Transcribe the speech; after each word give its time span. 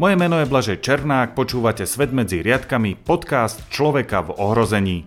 Moje 0.00 0.16
meno 0.16 0.40
je 0.40 0.48
Blažej 0.48 0.80
Černák, 0.80 1.36
počúvate 1.36 1.84
Svet 1.84 2.08
medzi 2.08 2.40
riadkami, 2.40 2.96
podcast 2.96 3.60
Človeka 3.68 4.24
v 4.24 4.32
ohrození. 4.32 5.04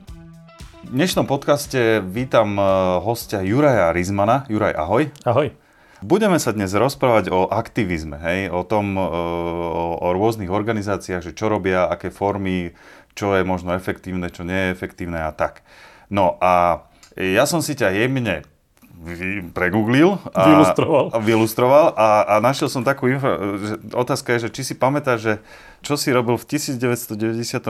V 0.86 0.90
dnešnom 0.94 1.26
podcaste 1.26 1.98
vítam 2.06 2.54
eh, 2.62 2.66
hostia 3.02 3.42
Juraja 3.42 3.90
Rizmana. 3.90 4.46
Juraj, 4.54 4.78
ahoj. 4.78 5.10
Ahoj. 5.26 5.50
Budeme 6.06 6.38
sa 6.38 6.54
dnes 6.54 6.78
rozprávať 6.78 7.34
o 7.34 7.50
aktivizme, 7.50 8.22
hej? 8.22 8.54
o 8.54 8.62
tom, 8.62 8.94
eh, 8.94 9.02
o, 9.02 9.98
o 9.98 10.08
rôznych 10.14 10.54
organizáciách, 10.54 11.26
že 11.26 11.34
čo 11.34 11.50
robia, 11.50 11.90
aké 11.90 12.14
formy, 12.14 12.78
čo 13.18 13.34
je 13.34 13.42
možno 13.42 13.74
efektívne, 13.74 14.30
čo 14.30 14.46
nie 14.46 14.70
je 14.70 14.74
efektívne 14.78 15.26
a 15.26 15.34
tak. 15.34 15.66
No 16.14 16.38
a 16.38 16.86
ja 17.18 17.50
som 17.50 17.66
si 17.66 17.74
ťa 17.74 17.98
jemne 17.98 18.46
pregooglil 19.52 20.16
a 20.32 20.42
vylustroval, 20.48 21.06
a, 21.12 21.18
vylustroval 21.20 21.86
a, 21.94 22.08
a 22.26 22.36
našiel 22.40 22.72
som 22.72 22.88
takú 22.88 23.12
info, 23.12 23.28
že 23.60 23.76
otázka 23.92 24.36
je, 24.36 24.48
že 24.48 24.50
či 24.56 24.62
si 24.72 24.74
pamätáš, 24.80 25.20
že 25.20 25.34
čo 25.84 26.00
si 26.00 26.10
robil 26.16 26.40
v 26.40 26.46
1994 26.48 27.70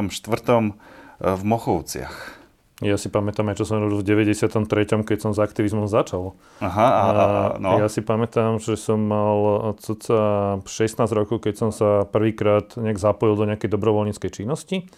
v 1.24 1.42
Mochovciach? 1.42 2.44
Ja 2.84 3.00
si 3.00 3.08
pamätám 3.08 3.48
aj, 3.54 3.64
čo 3.64 3.70
som 3.70 3.80
robil 3.80 4.04
v 4.04 4.28
93., 4.28 5.08
keď 5.08 5.18
som 5.22 5.32
s 5.32 5.40
aktivizmom 5.40 5.88
začal. 5.88 6.36
Aha, 6.60 6.88
a, 6.90 7.06
a, 7.06 7.28
no. 7.62 7.80
Ja 7.80 7.88
si 7.88 8.04
pamätám, 8.04 8.60
že 8.60 8.76
som 8.76 8.98
mal 8.98 9.72
cca 9.80 10.58
16 10.66 11.08
rokov, 11.14 11.46
keď 11.46 11.54
som 11.54 11.70
sa 11.72 12.04
prvýkrát 12.04 12.76
nejak 12.76 13.00
zapojil 13.00 13.40
do 13.40 13.48
nejakej 13.48 13.72
dobrovoľníckej 13.72 14.32
činnosti. 14.34 14.90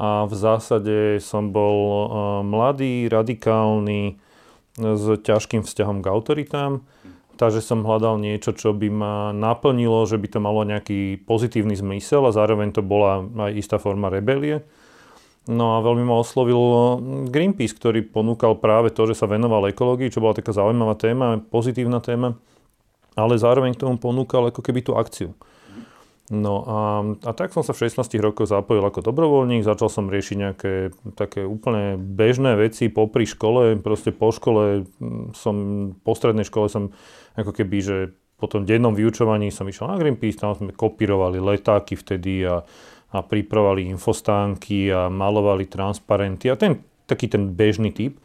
A 0.00 0.24
v 0.24 0.32
zásade 0.32 1.20
som 1.20 1.52
bol 1.52 2.08
mladý, 2.40 3.10
radikálny, 3.12 4.16
s 4.80 5.04
ťažkým 5.20 5.62
vzťahom 5.62 6.00
k 6.00 6.10
autoritám. 6.10 6.82
Takže 7.36 7.64
som 7.64 7.84
hľadal 7.84 8.20
niečo, 8.20 8.52
čo 8.52 8.76
by 8.76 8.88
ma 8.92 9.14
naplnilo, 9.32 10.04
že 10.04 10.20
by 10.20 10.28
to 10.28 10.38
malo 10.44 10.60
nejaký 10.64 11.24
pozitívny 11.24 11.72
zmysel 11.72 12.28
a 12.28 12.36
zároveň 12.36 12.72
to 12.72 12.84
bola 12.84 13.24
aj 13.24 13.52
istá 13.56 13.76
forma 13.80 14.12
rebelie. 14.12 14.60
No 15.48 15.80
a 15.80 15.80
veľmi 15.80 16.04
ma 16.04 16.20
oslovil 16.20 16.60
Greenpeace, 17.32 17.72
ktorý 17.72 18.04
ponúkal 18.04 18.60
práve 18.60 18.92
to, 18.92 19.08
že 19.08 19.16
sa 19.16 19.24
venoval 19.24 19.72
ekológii, 19.72 20.12
čo 20.12 20.20
bola 20.20 20.36
taká 20.36 20.52
zaujímavá 20.52 21.00
téma, 21.00 21.40
pozitívna 21.40 22.04
téma, 22.04 22.36
ale 23.16 23.40
zároveň 23.40 23.72
k 23.72 23.88
tomu 23.88 23.96
ponúkal 23.96 24.52
ako 24.52 24.60
keby 24.60 24.84
tú 24.84 25.00
akciu. 25.00 25.32
No 26.30 26.62
a, 26.62 26.80
a 27.26 27.30
tak 27.34 27.50
som 27.50 27.66
sa 27.66 27.74
v 27.74 27.90
16 27.90 28.06
rokoch 28.22 28.46
zapojil 28.46 28.86
ako 28.86 29.02
dobrovoľník, 29.02 29.66
začal 29.66 29.90
som 29.90 30.06
riešiť 30.06 30.36
nejaké 30.38 30.72
také 31.18 31.42
úplne 31.42 31.98
bežné 31.98 32.54
veci 32.54 32.86
popri 32.86 33.26
škole, 33.26 33.74
proste 33.82 34.14
po 34.14 34.30
škole 34.30 34.86
mm, 34.86 35.34
som, 35.34 35.54
po 35.98 36.14
strednej 36.14 36.46
škole 36.46 36.70
som 36.70 36.94
ako 37.34 37.50
keby, 37.50 37.78
že 37.82 37.96
po 38.38 38.46
tom 38.46 38.62
dennom 38.62 38.94
vyučovaní 38.94 39.50
som 39.50 39.66
išiel 39.66 39.90
na 39.90 39.98
Greenpeace, 39.98 40.38
tam 40.38 40.54
sme 40.54 40.70
kopírovali 40.70 41.42
letáky 41.42 41.98
vtedy 41.98 42.46
a, 42.46 42.62
a 43.10 43.18
pripravovali 43.26 43.90
infostánky 43.90 44.86
a 44.86 45.10
malovali 45.10 45.66
transparenty 45.66 46.46
a 46.46 46.54
ten 46.54 46.78
taký 47.10 47.26
ten 47.26 47.50
bežný 47.58 47.90
typ. 47.90 48.22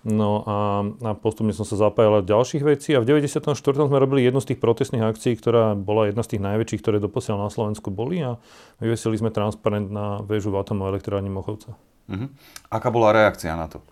No 0.00 0.40
a, 0.48 0.56
a 1.04 1.10
postupne 1.12 1.52
som 1.52 1.68
sa 1.68 1.76
zapájal 1.76 2.24
do 2.24 2.32
ďalších 2.32 2.64
vecí 2.64 2.96
a 2.96 3.04
v 3.04 3.20
94. 3.20 3.52
sme 3.52 4.00
robili 4.00 4.24
jednu 4.24 4.40
z 4.40 4.54
tých 4.54 4.60
protestných 4.64 5.04
akcií, 5.04 5.36
ktorá 5.36 5.76
bola 5.76 6.08
jedna 6.08 6.24
z 6.24 6.36
tých 6.36 6.42
najväčších, 6.48 6.80
ktoré 6.80 6.96
doposiaľ 7.04 7.44
na 7.44 7.50
Slovensku 7.52 7.92
boli 7.92 8.24
a 8.24 8.40
vyvesili 8.80 9.20
sme 9.20 9.28
transparent 9.28 9.92
na 9.92 10.24
väžu 10.24 10.48
v 10.48 10.64
atomovej 10.64 10.90
elektrárni 10.96 11.28
Mochovca. 11.28 11.76
Uh-huh. 12.08 12.32
Aká 12.72 12.88
bola 12.88 13.12
reakcia 13.12 13.52
na 13.52 13.68
to? 13.68 13.84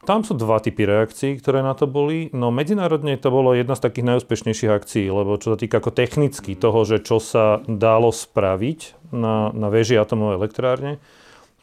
Tam 0.00 0.24
sú 0.24 0.32
dva 0.32 0.62
typy 0.64 0.88
reakcií, 0.88 1.36
ktoré 1.42 1.60
na 1.60 1.76
to 1.76 1.84
boli. 1.84 2.32
No 2.32 2.48
medzinárodne 2.48 3.20
to 3.20 3.28
bolo 3.28 3.52
jedna 3.52 3.76
z 3.76 3.84
takých 3.84 4.14
najúspešnejších 4.14 4.72
akcií, 4.72 5.06
lebo 5.12 5.36
čo 5.36 5.52
sa 5.52 5.58
týka 5.60 5.82
ako 5.82 5.92
technicky 5.92 6.56
toho, 6.56 6.86
že 6.88 7.04
čo 7.04 7.20
sa 7.20 7.60
dalo 7.68 8.08
spraviť 8.08 9.10
na, 9.12 9.52
na 9.52 9.68
väži 9.68 10.00
atomovej 10.00 10.40
elektrárne, 10.40 11.02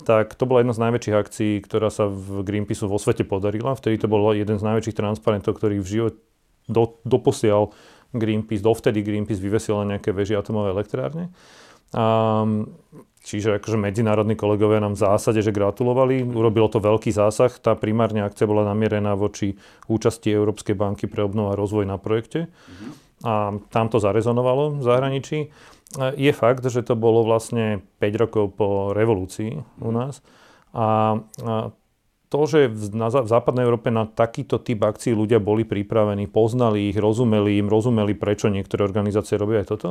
tak 0.06 0.38
to 0.38 0.46
bola 0.46 0.62
jedna 0.62 0.78
z 0.78 0.84
najväčších 0.84 1.16
akcií, 1.16 1.54
ktorá 1.66 1.90
sa 1.90 2.06
v 2.06 2.46
Greenpeace 2.46 2.86
vo 2.86 3.02
svete 3.02 3.26
podarila. 3.26 3.74
Vtedy 3.74 3.98
to 3.98 4.08
bol 4.12 4.30
jeden 4.34 4.62
z 4.62 4.64
najväčších 4.68 4.98
transparentov, 4.98 5.58
ktorý 5.58 5.82
v 5.82 5.88
živote 5.88 6.20
do, 6.70 7.00
doposiaľ 7.08 7.74
Greenpeace, 8.14 8.62
dovtedy 8.62 9.02
Greenpeace 9.02 9.42
vyvesil 9.42 9.82
na 9.82 9.98
nejaké 9.98 10.14
veži 10.14 10.38
atomové 10.38 10.72
elektrárne. 10.72 11.34
A, 11.96 12.44
čiže 13.24 13.60
akože 13.60 13.80
medzinárodní 13.80 14.36
kolegovia 14.36 14.84
nám 14.84 15.00
v 15.00 15.04
zásade, 15.08 15.40
že 15.40 15.56
gratulovali. 15.56 16.24
Urobilo 16.24 16.68
to 16.68 16.84
veľký 16.84 17.12
zásah. 17.16 17.52
Tá 17.60 17.80
primárne 17.80 18.24
akcia 18.28 18.44
bola 18.48 18.68
namierená 18.68 19.16
voči 19.16 19.56
účasti 19.88 20.32
Európskej 20.32 20.76
banky 20.76 21.08
pre 21.08 21.24
obnovu 21.24 21.56
a 21.56 21.60
rozvoj 21.60 21.88
na 21.88 21.96
projekte. 21.96 22.52
Mm-hmm. 22.52 23.07
A 23.26 23.58
tam 23.74 23.90
to 23.90 23.98
zarezonovalo 23.98 24.78
v 24.78 24.84
zahraničí. 24.86 25.40
Je 25.98 26.32
fakt, 26.36 26.68
že 26.68 26.84
to 26.84 26.94
bolo 26.94 27.24
vlastne 27.26 27.82
5 27.98 28.22
rokov 28.22 28.46
po 28.54 28.68
revolúcii 28.94 29.58
u 29.82 29.92
nás. 29.94 30.22
A, 30.76 31.18
to, 32.28 32.40
že 32.44 32.68
v, 32.68 32.92
na, 32.92 33.08
v 33.08 33.30
západnej 33.30 33.64
Európe 33.64 33.88
na 33.88 34.04
takýto 34.04 34.60
typ 34.60 34.84
akcií 34.84 35.16
ľudia 35.16 35.40
boli 35.40 35.64
pripravení, 35.64 36.28
poznali 36.28 36.92
ich, 36.92 36.98
rozumeli 37.00 37.64
im, 37.64 37.72
rozumeli, 37.72 38.12
prečo 38.20 38.52
niektoré 38.52 38.84
organizácie 38.84 39.40
robia 39.40 39.64
aj 39.64 39.68
toto, 39.72 39.90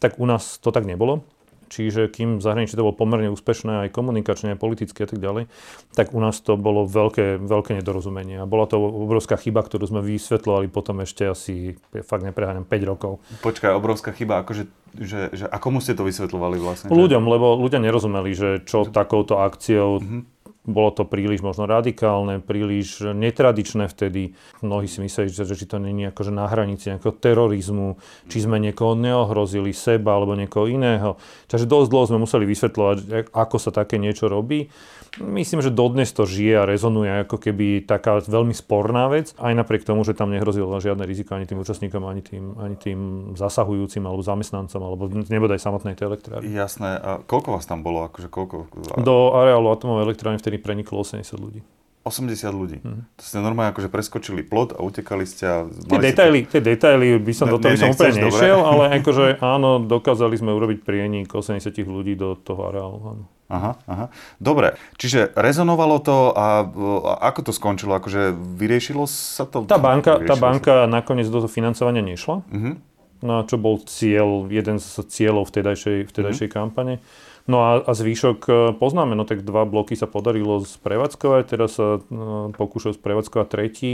tak 0.00 0.16
u 0.16 0.24
nás 0.24 0.56
to 0.64 0.72
tak 0.72 0.88
nebolo. 0.88 1.28
Čiže 1.68 2.12
kým 2.12 2.38
v 2.38 2.44
zahraničí 2.44 2.76
to 2.76 2.84
bolo 2.84 2.96
pomerne 2.96 3.32
úspešné 3.32 3.88
aj 3.88 3.94
komunikačne, 3.94 4.54
aj 4.54 4.62
politicky 4.62 5.04
a 5.04 5.08
tak 5.08 5.18
ďalej, 5.18 5.50
tak 5.96 6.12
u 6.12 6.20
nás 6.20 6.38
to 6.40 6.54
bolo 6.54 6.84
veľké, 6.84 7.40
veľké 7.40 7.80
nedorozumenie. 7.80 8.40
A 8.40 8.48
bola 8.48 8.68
to 8.68 8.80
obrovská 8.80 9.36
chyba, 9.40 9.64
ktorú 9.64 9.88
sme 9.88 10.00
vysvetľovali 10.04 10.66
potom 10.68 11.02
ešte 11.02 11.28
asi, 11.28 11.78
fakt 12.04 12.24
nepreháňam, 12.24 12.68
5 12.68 12.90
rokov. 12.90 13.22
Počkaj, 13.44 13.72
obrovská 13.74 14.12
chyba, 14.12 14.44
akože 14.44 14.66
že, 14.94 15.34
že, 15.34 15.50
a 15.50 15.58
komu 15.58 15.82
ste 15.82 15.98
to 15.98 16.06
vysvetľovali 16.06 16.62
vlastne? 16.62 16.86
Ľuďom, 16.86 17.26
lebo 17.26 17.58
ľudia 17.58 17.82
nerozumeli, 17.82 18.30
že 18.30 18.62
čo 18.62 18.86
takouto 18.86 19.42
akciou 19.42 19.98
uh-huh 19.98 20.22
bolo 20.64 20.90
to 20.96 21.04
príliš 21.04 21.44
možno 21.44 21.68
radikálne, 21.68 22.40
príliš 22.40 23.04
netradičné 23.04 23.84
vtedy. 23.84 24.32
Mnohí 24.64 24.88
si 24.88 25.04
mysleli, 25.04 25.28
že, 25.28 25.44
že 25.44 25.60
či 25.60 25.68
to 25.68 25.76
není 25.76 26.08
akože 26.08 26.32
na 26.32 26.48
hranici 26.48 26.88
nejakého 26.88 27.12
terorizmu, 27.12 28.00
či 28.32 28.40
sme 28.40 28.56
niekoho 28.56 28.96
neohrozili, 28.96 29.76
seba 29.76 30.16
alebo 30.16 30.32
niekoho 30.32 30.64
iného. 30.64 31.20
Takže 31.52 31.68
dosť 31.68 31.88
dlho 31.92 32.08
sme 32.08 32.18
museli 32.24 32.44
vysvetľovať, 32.48 32.96
ako 33.36 33.56
sa 33.60 33.70
také 33.76 34.00
niečo 34.00 34.32
robí. 34.32 34.72
Myslím, 35.20 35.62
že 35.62 35.70
dodnes 35.70 36.10
to 36.10 36.26
žije 36.26 36.62
a 36.62 36.68
rezonuje 36.68 37.26
ako 37.26 37.36
keby 37.38 37.86
taká 37.86 38.18
veľmi 38.24 38.54
sporná 38.54 39.06
vec, 39.10 39.34
aj 39.38 39.52
napriek 39.54 39.86
tomu, 39.86 40.02
že 40.02 40.16
tam 40.16 40.34
nehrozilo 40.34 40.74
žiadne 40.78 41.06
riziko 41.06 41.38
ani 41.38 41.46
tým 41.46 41.62
účastníkom, 41.62 42.02
ani 42.02 42.22
tým, 42.22 42.44
ani 42.58 42.76
tým 42.78 42.98
zasahujúcim 43.38 44.02
alebo 44.06 44.22
zamestnancom, 44.22 44.80
alebo 44.82 45.10
nebodaj 45.10 45.62
samotnej 45.62 45.94
tej 45.94 46.10
elektrárne. 46.14 46.46
Jasné. 46.50 46.98
A 46.98 47.10
koľko 47.22 47.58
vás 47.58 47.66
tam 47.66 47.86
bolo? 47.86 48.06
Akože 48.06 48.26
koľko? 48.30 48.70
Do 49.02 49.34
areálu 49.38 49.70
atomovej 49.70 50.06
elektrárne 50.10 50.38
vtedy 50.42 50.58
preniklo 50.58 51.02
80 51.02 51.26
ľudí. 51.38 51.60
80 52.04 52.52
ľudí. 52.52 52.78
Mm. 52.84 53.08
To 53.16 53.22
ste 53.24 53.40
normálne 53.40 53.72
akože 53.72 53.88
preskočili 53.88 54.44
plot 54.44 54.76
a 54.76 54.84
utekali 54.84 55.24
ste 55.24 55.44
a... 55.48 55.56
Tie 55.64 55.96
detaily, 55.96 56.44
tie 56.44 56.60
detaily 56.60 57.16
by 57.16 57.32
som 57.32 57.48
ne, 57.48 57.56
do 57.56 57.58
toho 57.64 57.72
ne, 57.72 57.80
som 57.80 57.90
úplne 57.96 58.28
nešiel, 58.28 58.60
ale 58.60 58.84
akože 59.00 59.40
áno, 59.40 59.80
dokázali 59.80 60.36
sme 60.36 60.52
urobiť 60.52 60.84
prienik 60.84 61.32
80 61.32 61.64
ľudí 61.88 62.12
do 62.12 62.36
toho 62.36 62.68
areálu. 62.68 62.98
Áno. 63.00 63.24
Aha, 63.48 63.76
aha. 63.84 64.06
Dobre, 64.40 64.80
čiže 64.96 65.32
rezonovalo 65.36 66.00
to 66.00 66.32
a, 66.32 66.64
a 66.64 67.12
ako 67.28 67.40
to 67.48 67.52
skončilo? 67.52 67.92
Akože 67.96 68.32
vyriešilo 68.32 69.04
sa 69.04 69.44
to? 69.44 69.68
Tá 69.68 69.76
banka, 69.76 70.16
tá 70.24 70.36
banka 70.36 70.84
sa? 70.84 70.90
nakoniec 70.90 71.28
do 71.28 71.44
toho 71.44 71.50
financovania 71.52 72.00
nešla. 72.00 72.40
Uh-huh. 72.40 72.74
No 73.24 73.44
čo 73.44 73.60
bol 73.60 73.84
cieľ, 73.84 74.48
jeden 74.48 74.80
z 74.80 75.04
cieľov 75.08 75.52
vtedajšej, 75.52 76.08
vtedajšej 76.08 76.48
uh-huh. 76.48 76.56
kampane. 76.56 77.04
No 77.44 77.60
a, 77.60 77.70
a 77.84 77.92
zvýšok 77.92 78.38
e, 78.48 78.52
poznáme, 78.80 79.12
no 79.12 79.28
tak 79.28 79.44
dva 79.44 79.68
bloky 79.68 79.92
sa 80.00 80.08
podarilo 80.08 80.64
sprevádzkovať, 80.64 81.42
teraz 81.44 81.76
sa 81.76 82.00
no, 82.08 82.56
pokúšajú 82.56 82.96
sprevádzkovať 82.96 83.46
tretí 83.52 83.90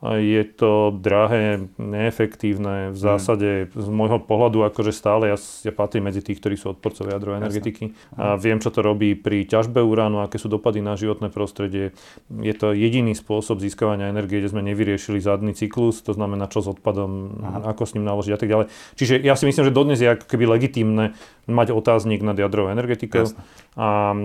je 0.00 0.42
to 0.48 0.96
drahé, 0.96 1.68
neefektívne. 1.76 2.88
V 2.88 2.98
zásade 2.98 3.68
z 3.68 3.88
môjho 3.92 4.16
pohľadu 4.16 4.64
akože 4.64 4.96
stále 4.96 5.28
ja, 5.28 5.36
ja 5.36 5.72
patrím 5.76 6.08
medzi 6.08 6.24
tých, 6.24 6.40
ktorí 6.40 6.56
sú 6.56 6.72
odporcovia 6.72 7.20
jadrovej 7.20 7.44
energetiky 7.44 7.92
a 8.16 8.40
viem, 8.40 8.56
čo 8.64 8.72
to 8.72 8.80
robí 8.80 9.12
pri 9.12 9.44
ťažbe 9.44 9.84
uránu, 9.84 10.24
aké 10.24 10.40
sú 10.40 10.48
dopady 10.48 10.80
na 10.80 10.96
životné 10.96 11.28
prostredie. 11.28 11.92
Je 12.32 12.54
to 12.56 12.72
jediný 12.72 13.12
spôsob 13.12 13.60
získavania 13.60 14.08
energie, 14.08 14.40
kde 14.40 14.48
sme 14.48 14.64
nevyriešili 14.64 15.20
zadný 15.20 15.52
cyklus, 15.52 16.00
to 16.00 16.16
znamená 16.16 16.48
čo 16.48 16.64
s 16.64 16.72
odpadom, 16.72 17.36
Aha. 17.44 17.76
ako 17.76 17.82
s 17.84 17.92
ním 17.92 18.08
naložiť 18.08 18.32
a 18.32 18.38
tak 18.40 18.48
ďalej. 18.48 18.66
Čiže 18.96 19.20
ja 19.20 19.36
si 19.36 19.44
myslím, 19.44 19.68
že 19.68 19.76
dodnes 19.76 20.00
je 20.00 20.16
ako 20.16 20.24
keby 20.24 20.48
legitímne 20.48 21.12
mať 21.44 21.76
otáznik 21.76 22.24
nad 22.24 22.38
jadrovou 22.40 22.72
energetikou, 22.72 23.36
a, 23.76 24.16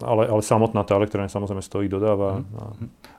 ale, 0.00 0.22
ale 0.32 0.40
samotná 0.40 0.80
tá 0.86 0.96
elektrárne 0.96 1.28
samozrejme 1.28 1.60
stojí, 1.60 1.92
dodáva. 1.92 2.40
Mhm. 2.40 2.56
A... 2.56 2.62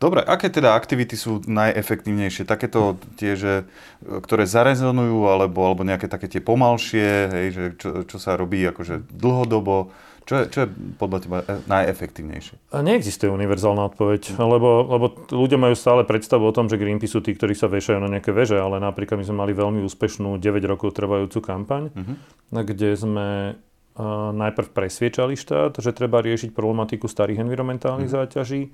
Dobre, 0.01 0.25
aké 0.25 0.49
teda 0.49 0.73
aktivity 0.73 1.13
sú 1.13 1.45
najefektívnejšie 1.45 1.90
efektívnejšie, 1.91 2.47
takéto 2.47 2.95
tie, 3.19 3.35
že, 3.35 3.67
ktoré 4.01 4.47
zarezonujú, 4.47 5.27
alebo, 5.27 5.67
alebo 5.67 5.83
nejaké 5.83 6.07
také 6.07 6.31
tie 6.31 6.39
pomalšie, 6.39 7.09
hej, 7.27 7.47
že 7.51 7.63
čo, 7.75 7.89
čo 8.07 8.17
sa 8.17 8.39
robí 8.39 8.63
akože 8.63 9.11
dlhodobo, 9.11 9.91
čo 10.31 10.33
je, 10.37 10.43
čo 10.53 10.57
je 10.63 10.67
podľa 11.01 11.17
teba 11.19 11.37
e, 11.41 11.59
najefektívnejšie? 11.65 12.71
Neexistuje 12.71 13.27
univerzálna 13.27 13.89
odpoveď, 13.91 14.37
lebo, 14.37 14.85
lebo 14.85 15.05
ľudia 15.33 15.57
majú 15.57 15.73
stále 15.73 16.05
predstavu 16.05 16.45
o 16.45 16.55
tom, 16.55 16.69
že 16.69 16.77
Greenpeace 16.77 17.17
sú 17.17 17.25
tí, 17.25 17.33
ktorí 17.33 17.57
sa 17.57 17.65
vešajú 17.67 17.99
na 17.99 18.07
nejaké 18.07 18.29
veže, 18.29 18.55
ale 18.55 18.77
napríklad 18.77 19.17
my 19.17 19.25
sme 19.25 19.37
mali 19.43 19.53
veľmi 19.57 19.81
úspešnú 19.81 20.37
9 20.37 20.71
rokov 20.71 20.93
trvajúcu 20.93 21.41
kampaň, 21.41 21.89
uh-huh. 21.89 22.15
kde 22.63 22.93
sme 22.93 23.27
uh, 23.57 24.31
najprv 24.31 24.71
presviečali 24.71 25.33
štát, 25.33 25.81
že 25.81 25.89
treba 25.91 26.21
riešiť 26.21 26.53
problematiku 26.53 27.09
starých 27.09 27.41
environmentálnych 27.41 28.07
uh-huh. 28.07 28.29
záťaží. 28.29 28.71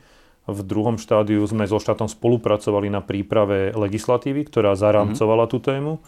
V 0.48 0.60
druhom 0.64 0.96
štádiu 0.96 1.44
sme 1.44 1.68
so 1.68 1.76
štátom 1.76 2.08
spolupracovali 2.08 2.88
na 2.88 3.04
príprave 3.04 3.76
legislatívy, 3.76 4.48
ktorá 4.48 4.80
zaramcovala 4.80 5.46
uh-huh. 5.46 5.54
tú 5.54 5.60
tému. 5.60 6.00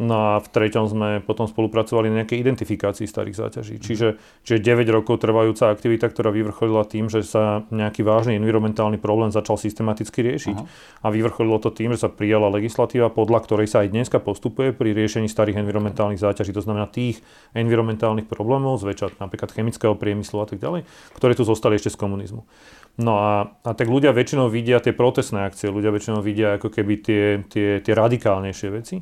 No 0.00 0.16
a 0.16 0.32
v 0.40 0.48
treťom 0.48 0.88
sme 0.88 1.08
potom 1.20 1.44
spolupracovali 1.44 2.08
na 2.08 2.24
nejakej 2.24 2.40
identifikácii 2.40 3.04
starých 3.04 3.36
záťaží. 3.36 3.76
Mm. 3.76 3.82
Čiže, 3.84 4.08
čiže 4.40 4.64
9 4.64 4.88
rokov 4.88 5.20
trvajúca 5.20 5.68
aktivita, 5.68 6.08
ktorá 6.08 6.32
vyvrcholila 6.32 6.88
tým, 6.88 7.12
že 7.12 7.20
sa 7.20 7.68
nejaký 7.68 8.00
vážny 8.00 8.40
environmentálny 8.40 8.96
problém 8.96 9.28
začal 9.28 9.60
systematicky 9.60 10.24
riešiť. 10.24 10.56
Uh-huh. 10.56 11.04
A 11.04 11.12
vyvrcholilo 11.12 11.60
to 11.60 11.68
tým, 11.68 11.92
že 11.92 12.02
sa 12.02 12.08
prijala 12.08 12.48
legislatíva, 12.48 13.12
podľa 13.12 13.44
ktorej 13.44 13.68
sa 13.68 13.84
aj 13.84 13.92
dneska 13.92 14.16
postupuje 14.16 14.72
pri 14.72 14.96
riešení 14.96 15.28
starých 15.28 15.60
environmentálnych 15.60 16.24
záťaží. 16.24 16.56
To 16.56 16.64
znamená 16.64 16.88
tých 16.88 17.20
environmentálnych 17.52 18.24
problémov, 18.32 18.80
zväčša 18.80 19.20
napríklad 19.20 19.52
chemického 19.52 19.92
priemyslu 19.92 20.40
a 20.40 20.48
tak 20.48 20.56
ďalej, 20.56 20.88
ktoré 21.20 21.36
tu 21.36 21.44
zostali 21.44 21.76
ešte 21.76 21.92
z 21.92 22.00
komunizmu. 22.00 22.48
No 22.96 23.12
a, 23.20 23.56
a 23.64 23.70
tak 23.72 23.88
ľudia 23.88 24.12
väčšinou 24.12 24.52
vidia 24.52 24.76
tie 24.80 24.92
protestné 24.92 25.48
akcie, 25.48 25.72
ľudia 25.72 25.92
väčšinou 25.92 26.20
vidia 26.20 26.60
ako 26.60 26.68
keby 26.68 26.94
tie, 27.00 27.24
tie, 27.48 27.80
tie 27.80 27.92
radikálnejšie 27.92 28.68
veci 28.68 28.96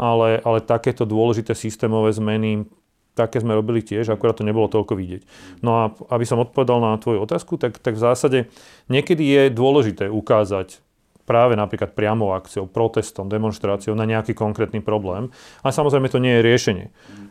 ale, 0.00 0.40
ale 0.40 0.64
takéto 0.64 1.04
dôležité 1.04 1.52
systémové 1.52 2.16
zmeny, 2.16 2.64
také 3.12 3.44
sme 3.44 3.52
robili 3.52 3.84
tiež, 3.84 4.08
akurát 4.08 4.40
to 4.40 4.48
nebolo 4.48 4.72
toľko 4.72 4.96
vidieť. 4.96 5.22
No 5.60 5.76
a 5.76 5.82
aby 6.16 6.24
som 6.24 6.40
odpovedal 6.40 6.80
na 6.80 6.96
tvoju 6.96 7.20
otázku, 7.20 7.60
tak, 7.60 7.76
tak 7.76 8.00
v 8.00 8.04
zásade 8.08 8.38
niekedy 8.88 9.20
je 9.20 9.42
dôležité 9.52 10.08
ukázať 10.08 10.80
práve 11.28 11.54
napríklad 11.54 11.94
priamou 11.94 12.34
akciou, 12.34 12.66
protestom, 12.66 13.30
demonstráciou 13.30 13.94
na 13.94 14.02
nejaký 14.02 14.34
konkrétny 14.34 14.82
problém. 14.82 15.30
A 15.62 15.70
samozrejme 15.70 16.10
to 16.10 16.18
nie 16.18 16.40
je 16.40 16.42
riešenie. 16.42 16.86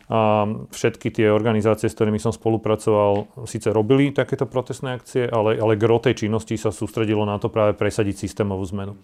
A 0.08 0.48
všetky 0.72 1.12
tie 1.12 1.28
organizácie, 1.28 1.92
s 1.92 1.98
ktorými 2.00 2.16
som 2.16 2.32
spolupracoval, 2.32 3.44
síce 3.44 3.68
robili 3.76 4.16
takéto 4.16 4.48
protestné 4.48 4.96
akcie, 4.96 5.28
ale, 5.28 5.60
ale 5.60 5.76
gro 5.76 6.00
tej 6.00 6.26
činnosti 6.26 6.56
sa 6.56 6.72
sústredilo 6.72 7.28
na 7.28 7.36
to 7.44 7.52
práve 7.52 7.76
presadiť 7.76 8.24
systémovú 8.24 8.64
zmenu 8.72 8.96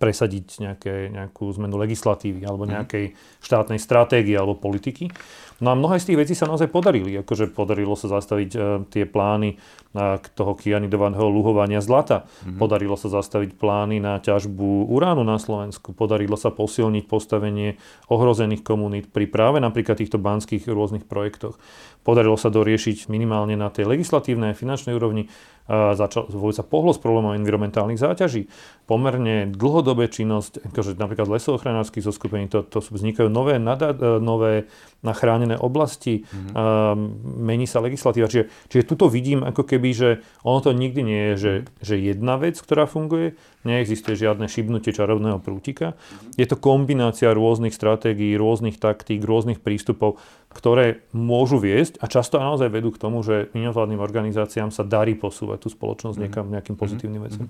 presadiť 0.00 0.46
nejaké, 0.64 1.12
nejakú 1.12 1.52
zmenu 1.60 1.76
legislatívy 1.76 2.40
alebo 2.48 2.64
mhm. 2.64 2.70
nejakej 2.72 3.04
štátnej 3.44 3.76
stratégie 3.76 4.34
alebo 4.34 4.56
politiky. 4.56 5.12
No 5.60 5.72
a 5.72 5.78
mnohé 5.78 6.00
z 6.00 6.12
tých 6.12 6.20
vecí 6.24 6.34
sa 6.34 6.48
naozaj 6.48 6.72
podarili. 6.72 7.20
Akože 7.20 7.52
podarilo 7.52 7.92
sa 7.94 8.08
zastaviť 8.08 8.50
uh, 8.56 8.62
tie 8.88 9.04
plány 9.04 9.56
uh, 9.56 10.16
toho 10.32 10.56
kianidovaného 10.56 11.28
luhovania 11.28 11.84
zlata. 11.84 12.24
Mm-hmm. 12.24 12.58
Podarilo 12.58 12.96
sa 12.96 13.12
zastaviť 13.12 13.60
plány 13.60 14.00
na 14.00 14.16
ťažbu 14.18 14.88
uránu 14.88 15.20
na 15.20 15.36
Slovensku. 15.36 15.92
Podarilo 15.92 16.40
sa 16.40 16.48
posilniť 16.48 17.04
postavenie 17.04 17.76
ohrozených 18.08 18.64
komunít 18.64 19.12
pri 19.12 19.28
práve 19.28 19.60
napríklad 19.60 20.00
týchto 20.00 20.16
banských 20.16 20.64
rôznych 20.64 21.04
projektoch. 21.04 21.60
Podarilo 22.00 22.40
sa 22.40 22.48
doriešiť 22.48 23.12
minimálne 23.12 23.54
na 23.54 23.68
tej 23.68 23.84
legislatívnej 23.84 24.52
a 24.52 24.58
finančnej 24.58 24.96
úrovni 24.96 25.28
začal, 25.70 26.26
sa 26.50 26.64
pohlo 26.66 26.90
s 26.90 26.98
problémom 26.98 27.38
environmentálnych 27.38 28.00
záťaží. 28.00 28.50
Pomerne 28.90 29.46
dlhodobé 29.46 30.10
činnosť, 30.10 30.66
akože 30.66 30.98
napríklad 30.98 31.30
lesoochránskych 31.30 32.02
zoskupení, 32.02 32.50
to, 32.50 32.66
to 32.66 32.82
vznikajú 32.82 33.30
nové, 33.30 33.62
nada, 33.62 33.94
e, 33.94 34.18
nové 34.18 34.66
nachránené 35.50 35.56
oblasti, 35.58 36.22
mm-hmm. 36.22 36.54
a 36.54 36.94
mení 37.42 37.66
sa 37.66 37.82
legislatíva. 37.82 38.30
Čiže, 38.30 38.44
čiže 38.70 38.84
tuto 38.86 39.10
vidím 39.10 39.42
ako 39.42 39.66
keby, 39.66 39.90
že 39.90 40.08
ono 40.46 40.60
to 40.62 40.70
nikdy 40.70 41.02
nie 41.02 41.22
je, 41.32 41.34
že, 41.36 41.52
že 41.82 41.94
jedna 41.98 42.38
vec, 42.38 42.54
ktorá 42.62 42.86
funguje, 42.86 43.34
neexistuje 43.66 44.16
žiadne 44.16 44.46
šibnutie 44.46 44.94
čarovného 44.94 45.42
prútika. 45.42 45.98
Je 46.38 46.46
to 46.46 46.56
kombinácia 46.56 47.34
rôznych 47.34 47.74
stratégií, 47.74 48.38
rôznych 48.38 48.78
taktík, 48.80 49.20
rôznych 49.20 49.60
prístupov, 49.60 50.16
ktoré 50.50 51.06
môžu 51.14 51.62
viesť 51.62 52.02
a 52.02 52.10
často 52.10 52.42
naozaj 52.42 52.72
vedú 52.72 52.90
k 52.90 52.98
tomu, 52.98 53.22
že 53.22 53.52
mimovládnym 53.54 54.02
organizáciám 54.02 54.74
sa 54.74 54.82
darí 54.82 55.14
posúvať 55.14 55.66
tú 55.66 55.68
spoločnosť 55.70 56.16
mhm. 56.16 56.22
niekam 56.26 56.46
nejakým 56.50 56.76
mhm. 56.78 56.80
pozitívnym 56.80 57.22
vecom. 57.22 57.46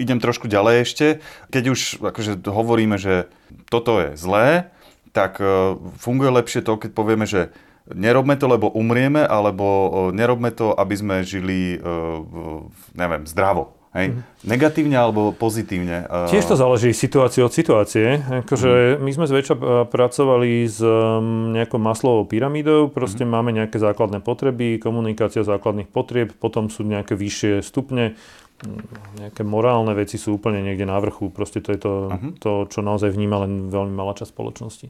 Idem 0.00 0.18
trošku 0.18 0.48
ďalej 0.48 0.88
ešte. 0.88 1.06
Keď 1.52 1.64
už 1.68 1.80
akože 2.00 2.40
hovoríme, 2.48 2.96
že 2.96 3.28
toto 3.68 4.00
je 4.00 4.16
zlé, 4.16 4.72
tak 5.12 5.38
e, 5.38 5.76
funguje 6.00 6.32
lepšie 6.32 6.64
to, 6.64 6.80
keď 6.80 6.90
povieme, 6.96 7.28
že 7.28 7.52
nerobme 7.92 8.34
to, 8.40 8.48
lebo 8.48 8.72
umrieme, 8.72 9.22
alebo 9.22 9.64
e, 9.64 9.88
nerobme 10.16 10.50
to, 10.50 10.72
aby 10.72 10.94
sme 10.96 11.16
žili, 11.22 11.76
e, 11.76 11.88
neviem, 12.96 13.28
zdravo. 13.28 13.76
Hej. 13.92 14.08
Mm-hmm. 14.08 14.48
Negatívne 14.48 14.96
alebo 14.96 15.36
pozitívne? 15.36 16.08
Tiež 16.32 16.48
to 16.48 16.56
záleží 16.56 16.96
situácie 16.96 17.44
od 17.44 17.52
situácie. 17.52 18.24
Akože 18.24 18.96
mm-hmm. 18.96 19.04
my 19.04 19.10
sme 19.12 19.26
zväčša 19.28 19.54
pracovali 19.92 20.64
s 20.64 20.80
nejakou 21.52 21.76
maslovou 21.76 22.24
pyramídou, 22.24 22.88
proste 22.88 23.28
mm-hmm. 23.28 23.36
máme 23.36 23.50
nejaké 23.52 23.76
základné 23.76 24.24
potreby, 24.24 24.80
komunikácia 24.80 25.44
základných 25.44 25.92
potrieb, 25.92 26.32
potom 26.40 26.72
sú 26.72 26.88
nejaké 26.88 27.12
vyššie 27.12 27.60
stupne, 27.60 28.16
nejaké 29.18 29.42
morálne 29.42 29.92
veci 29.94 30.16
sú 30.16 30.38
úplne 30.38 30.62
niekde 30.62 30.86
na 30.86 30.98
vrchu. 30.98 31.30
Proste 31.30 31.60
to 31.60 31.70
je 31.74 31.80
to, 31.80 31.92
uh-huh. 32.08 32.32
to 32.38 32.50
čo 32.70 32.80
naozaj 32.80 33.10
vníma 33.10 33.46
len 33.46 33.68
veľmi 33.68 33.94
malá 33.94 34.14
časť 34.14 34.30
spoločnosti. 34.30 34.88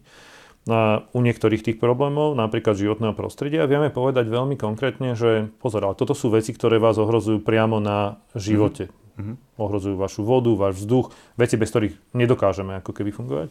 A 0.70 1.02
u 1.10 1.18
niektorých 1.18 1.66
tých 1.66 1.76
problémov, 1.82 2.38
napríklad 2.38 2.78
životného 2.78 3.18
prostredia, 3.18 3.66
vieme 3.66 3.90
povedať 3.90 4.30
veľmi 4.30 4.54
konkrétne, 4.54 5.18
že 5.18 5.50
pozor, 5.58 5.82
ale 5.90 5.98
toto 5.98 6.14
sú 6.14 6.30
veci, 6.30 6.54
ktoré 6.54 6.78
vás 6.78 7.02
ohrozujú 7.02 7.42
priamo 7.42 7.82
na 7.82 8.22
živote. 8.38 8.94
Uh-huh. 9.18 9.34
Ohrozujú 9.58 9.98
vašu 9.98 10.22
vodu, 10.22 10.54
váš 10.54 10.86
vzduch, 10.86 11.10
veci, 11.34 11.58
bez 11.58 11.68
ktorých 11.74 12.14
nedokážeme 12.14 12.78
ako 12.78 12.94
keby 12.94 13.10
fungovať. 13.10 13.50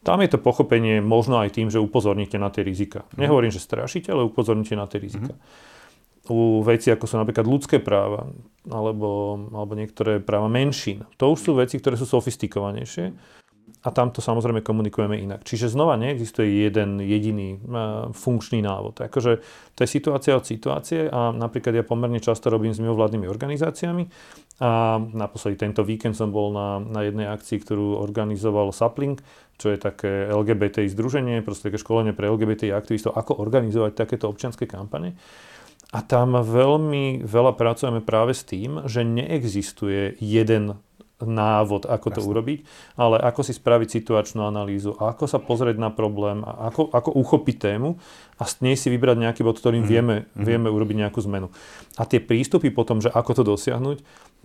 Tam 0.00 0.22
je 0.24 0.32
to 0.32 0.38
pochopenie 0.40 1.04
možno 1.04 1.42
aj 1.42 1.52
tým, 1.52 1.68
že 1.68 1.82
upozorníte 1.82 2.38
na 2.38 2.48
tie 2.48 2.62
rizika. 2.62 3.02
Uh-huh. 3.04 3.26
Nehovorím, 3.26 3.50
že 3.50 3.58
strašíte, 3.58 4.14
ale 4.14 4.30
upozorníte 4.30 4.78
na 4.78 4.86
tie 4.86 5.02
rizika. 5.02 5.34
Uh-huh. 5.34 5.68
U 6.28 6.60
veci, 6.60 6.92
ako 6.92 7.08
sú 7.08 7.16
napríklad 7.16 7.48
ľudské 7.48 7.80
práva, 7.80 8.28
alebo, 8.68 9.40
alebo 9.50 9.72
niektoré 9.72 10.20
práva 10.20 10.52
menšín. 10.52 11.08
To 11.16 11.32
už 11.32 11.40
sú 11.40 11.50
veci, 11.56 11.80
ktoré 11.80 11.96
sú 11.96 12.04
sofistikovanejšie 12.04 13.16
a 13.80 13.88
tam 13.88 14.12
to 14.12 14.20
samozrejme 14.20 14.60
komunikujeme 14.60 15.16
inak. 15.16 15.40
Čiže 15.40 15.72
znova 15.72 15.96
neexistuje 15.96 16.68
jeden 16.68 17.00
jediný 17.00 17.56
uh, 17.56 17.60
funkčný 18.12 18.60
návod. 18.60 19.08
Akože 19.08 19.40
to 19.72 19.78
je 19.80 19.88
situácia 19.88 20.36
od 20.36 20.44
situácie 20.44 21.08
a 21.08 21.32
napríklad 21.32 21.80
ja 21.80 21.84
pomerne 21.86 22.20
často 22.20 22.52
robím 22.52 22.76
s 22.76 22.82
mimovládnymi 22.82 23.24
organizáciami 23.24 24.04
a 24.60 25.00
naposledy 25.00 25.56
tento 25.56 25.80
víkend 25.80 26.12
som 26.12 26.28
bol 26.28 26.52
na, 26.52 26.76
na 26.76 27.00
jednej 27.08 27.32
akcii, 27.32 27.64
ktorú 27.64 27.96
organizoval 27.96 28.68
Sapling, 28.76 29.16
čo 29.56 29.72
je 29.72 29.80
také 29.80 30.28
LGBT 30.28 30.84
združenie, 30.84 31.40
proste 31.40 31.72
také 31.72 31.80
školenie 31.80 32.12
pre 32.12 32.28
LGBT 32.28 32.76
aktivistov, 32.76 33.16
ako 33.16 33.40
organizovať 33.40 33.96
takéto 33.96 34.28
občianske 34.28 34.68
kampane. 34.68 35.16
A 35.90 36.06
tam 36.06 36.38
veľmi 36.38 37.26
veľa 37.26 37.58
pracujeme 37.58 37.98
práve 37.98 38.30
s 38.30 38.46
tým, 38.46 38.86
že 38.86 39.02
neexistuje 39.02 40.14
jeden 40.22 40.78
návod, 41.20 41.84
ako 41.84 42.08
to 42.08 42.20
Jasne. 42.24 42.30
urobiť, 42.32 42.58
ale 42.96 43.20
ako 43.20 43.40
si 43.44 43.52
spraviť 43.52 44.00
situačnú 44.00 44.40
analýzu, 44.40 44.96
ako 44.96 45.28
sa 45.28 45.36
pozrieť 45.36 45.76
na 45.76 45.92
problém, 45.92 46.40
ako, 46.44 46.88
ako 46.88 47.10
uchopiť 47.12 47.56
tému 47.60 48.00
a 48.40 48.44
z 48.48 48.54
nej 48.64 48.76
si 48.76 48.88
vybrať 48.88 49.16
nejaký 49.20 49.40
bod, 49.44 49.60
ktorým 49.60 49.84
mm. 49.84 49.90
vieme, 49.90 50.16
mm. 50.24 50.44
vieme 50.44 50.68
urobiť 50.72 50.96
nejakú 50.96 51.20
zmenu. 51.28 51.52
A 52.00 52.08
tie 52.08 52.24
prístupy 52.24 52.72
potom, 52.72 53.04
že 53.04 53.12
ako 53.12 53.30
to 53.36 53.42
dosiahnuť, 53.44 53.98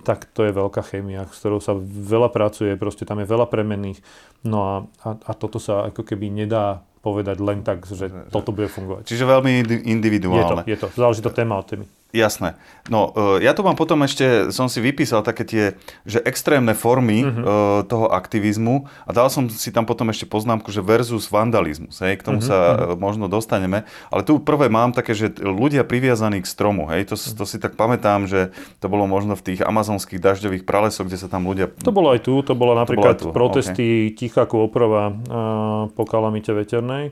tak 0.03 0.27
to 0.35 0.43
je 0.43 0.51
veľká 0.51 0.83
chémia, 0.83 1.23
s 1.31 1.39
ktorou 1.39 1.63
sa 1.63 1.71
veľa 1.79 2.27
pracuje, 2.27 2.75
proste 2.75 3.07
tam 3.07 3.23
je 3.23 3.31
veľa 3.31 3.47
premenných. 3.47 4.03
No 4.43 4.59
a, 4.67 4.75
a, 5.07 5.09
a 5.15 5.31
toto 5.31 5.63
sa 5.63 5.87
ako 5.87 6.03
keby 6.03 6.27
nedá 6.27 6.83
povedať 7.05 7.37
len 7.37 7.61
tak, 7.61 7.85
že, 7.85 8.09
toto 8.33 8.49
bude 8.49 8.65
fungovať. 8.65 9.05
Čiže 9.05 9.29
veľmi 9.29 9.85
individuálne. 9.85 10.65
Je 10.65 10.73
to, 10.73 10.89
je 10.89 10.89
to. 10.89 10.97
Záleží 10.97 11.21
to 11.21 11.29
téma 11.29 11.61
od 11.61 11.69
témy. 11.69 11.85
Jasné. 12.15 12.55
No, 12.87 13.11
e, 13.11 13.43
ja 13.43 13.51
tu 13.51 13.59
mám 13.59 13.75
potom 13.75 13.99
ešte, 14.07 14.47
som 14.55 14.71
si 14.71 14.79
vypísal 14.79 15.19
také 15.19 15.43
tie, 15.43 15.63
že 16.07 16.23
extrémne 16.23 16.71
formy 16.71 17.27
uh-huh. 17.27 17.83
toho 17.91 18.07
aktivizmu 18.07 18.87
a 19.03 19.11
dal 19.11 19.27
som 19.27 19.51
si 19.51 19.67
tam 19.75 19.83
potom 19.83 20.07
ešte 20.07 20.23
poznámku, 20.23 20.71
že 20.71 20.79
versus 20.79 21.27
vandalizmus, 21.27 21.99
hej, 21.99 22.15
k 22.15 22.23
tomu 22.23 22.39
uh-huh. 22.39 22.47
sa 22.47 22.57
uh-huh. 22.71 22.95
možno 22.95 23.27
dostaneme, 23.27 23.83
ale 24.07 24.21
tu 24.23 24.39
prvé 24.39 24.71
mám 24.71 24.95
také, 24.95 25.11
že 25.11 25.35
ľudia 25.43 25.83
priviazaní 25.83 26.39
k 26.39 26.47
stromu, 26.47 26.87
hej, 26.87 27.11
to, 27.11 27.19
to 27.19 27.43
si 27.43 27.59
tak 27.59 27.75
pamätám, 27.75 28.31
že 28.31 28.55
to 28.79 28.87
bolo 28.87 29.03
možno 29.09 29.35
v 29.35 29.43
tých 29.51 29.59
amazonských 29.65 30.23
dažďových 30.23 30.63
pralesoch, 30.63 31.09
kde 31.09 31.19
sa 31.19 31.27
tam 31.27 31.43
ľudia... 31.49 31.73
To 31.83 31.91
bolo 31.91 32.15
aj 32.15 32.23
tu, 32.23 32.39
to 32.45 32.55
bolo 32.55 32.77
napríklad 32.77 33.19
to 33.19 33.27
bolo 33.27 33.33
tu. 33.33 33.35
protesty 33.35 33.89
okay. 34.13 34.15
Tichá 34.15 34.47
Kôprova 34.47 35.11
po 35.91 36.03
kalamite 36.07 36.55
veternej 36.55 37.11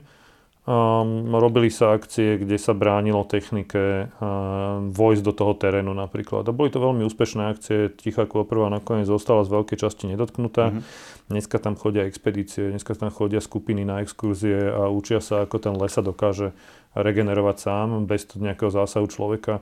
Um, 0.64 1.28
robili 1.36 1.68
sa 1.68 1.92
akcie, 1.92 2.40
kde 2.40 2.56
sa 2.56 2.72
bránilo 2.72 3.28
technike 3.28 4.08
um, 4.16 4.96
vojsť 4.96 5.20
do 5.28 5.36
toho 5.36 5.60
terénu 5.60 5.92
napríklad. 5.92 6.48
A 6.48 6.56
boli 6.56 6.72
to 6.72 6.80
veľmi 6.80 7.04
úspešné 7.04 7.52
akcie. 7.52 7.92
Tichá 7.92 8.24
Koprva 8.24 8.72
nakoniec 8.72 9.04
zostala 9.04 9.44
z 9.44 9.52
veľkej 9.60 9.76
časti 9.76 10.08
nedotknutá. 10.08 10.72
Mm-hmm. 10.72 11.28
Dneska 11.36 11.60
tam 11.60 11.76
chodia 11.76 12.08
expedície, 12.08 12.72
dneska 12.72 12.96
tam 12.96 13.12
chodia 13.12 13.44
skupiny 13.44 13.84
na 13.84 14.00
exkurzie 14.08 14.72
a 14.72 14.88
učia 14.88 15.20
sa, 15.20 15.44
ako 15.44 15.60
ten 15.60 15.76
lesa 15.76 16.00
dokáže 16.00 16.56
regenerovať 16.96 17.58
sám 17.60 18.08
bez 18.08 18.32
nejakého 18.32 18.72
zásahu 18.72 19.12
človeka. 19.12 19.60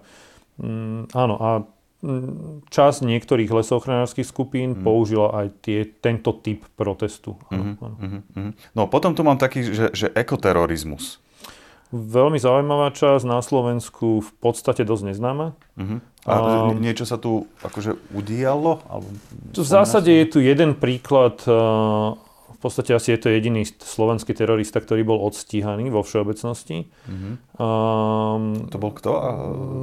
Um, 0.62 1.10
áno, 1.17 1.36
a 1.41 1.65
časť 2.74 3.00
niektorých 3.05 3.53
lesochranárskych 3.53 4.25
skupín 4.25 4.74
mm. 4.74 4.81
použila 4.81 5.46
aj 5.46 5.48
tie, 5.62 5.86
tento 5.86 6.34
typ 6.34 6.65
protestu. 6.74 7.38
Mm-hmm, 7.53 7.75
mm-hmm. 7.77 8.51
No 8.74 8.89
potom 8.89 9.13
tu 9.13 9.22
mám 9.22 9.38
taký, 9.38 9.62
že, 9.70 9.93
že 9.93 10.10
ekoterorizmus. 10.17 11.22
Veľmi 11.91 12.39
zaujímavá 12.39 12.89
časť 12.96 13.27
na 13.27 13.43
Slovensku, 13.43 14.24
v 14.24 14.31
podstate 14.41 14.81
dosť 14.81 15.13
neznáma. 15.13 15.53
Mm-hmm. 15.77 16.00
A 16.25 16.34
um, 16.72 16.79
niečo 16.79 17.05
sa 17.05 17.22
tu 17.22 17.46
akože 17.62 18.00
udialo? 18.15 18.81
Alebo... 18.89 19.08
V 19.53 19.67
zásade 19.67 20.10
je 20.10 20.25
tu 20.25 20.38
jeden 20.41 20.74
príklad 20.74 21.38
uh, 21.46 22.17
podstate 22.61 22.93
asi 22.93 23.17
je 23.17 23.19
to 23.25 23.33
jediný 23.33 23.65
slovenský 23.65 24.37
terorista, 24.37 24.77
ktorý 24.77 25.01
bol 25.01 25.19
odstíhaný 25.25 25.89
vo 25.89 26.05
všeobecnosti. 26.05 26.87
Mm-hmm. 26.87 27.33
Um, 27.57 28.69
to 28.69 28.77
bol 28.77 28.93
kto? 28.93 29.09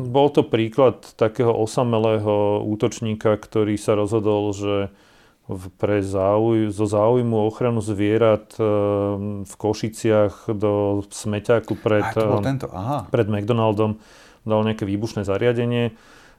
Bol 0.06 0.28
to 0.30 0.46
príklad 0.46 1.02
takého 1.18 1.50
osamelého 1.50 2.62
útočníka, 2.62 3.34
ktorý 3.34 3.74
sa 3.74 3.98
rozhodol, 3.98 4.54
že 4.54 4.94
pre 5.80 6.04
záuj, 6.04 6.68
zo 6.76 6.84
záujmu 6.84 7.48
ochranu 7.48 7.80
zvierat 7.80 8.52
um, 8.60 9.48
v 9.48 9.54
Košiciach 9.56 10.52
do 10.52 11.02
smeťaku 11.08 11.72
pred. 11.80 12.04
Aha. 12.68 13.08
pred 13.08 13.26
McDonaldom 13.26 13.96
dal 14.44 14.60
nejaké 14.64 14.84
výbušné 14.84 15.24
zariadenie. 15.24 15.96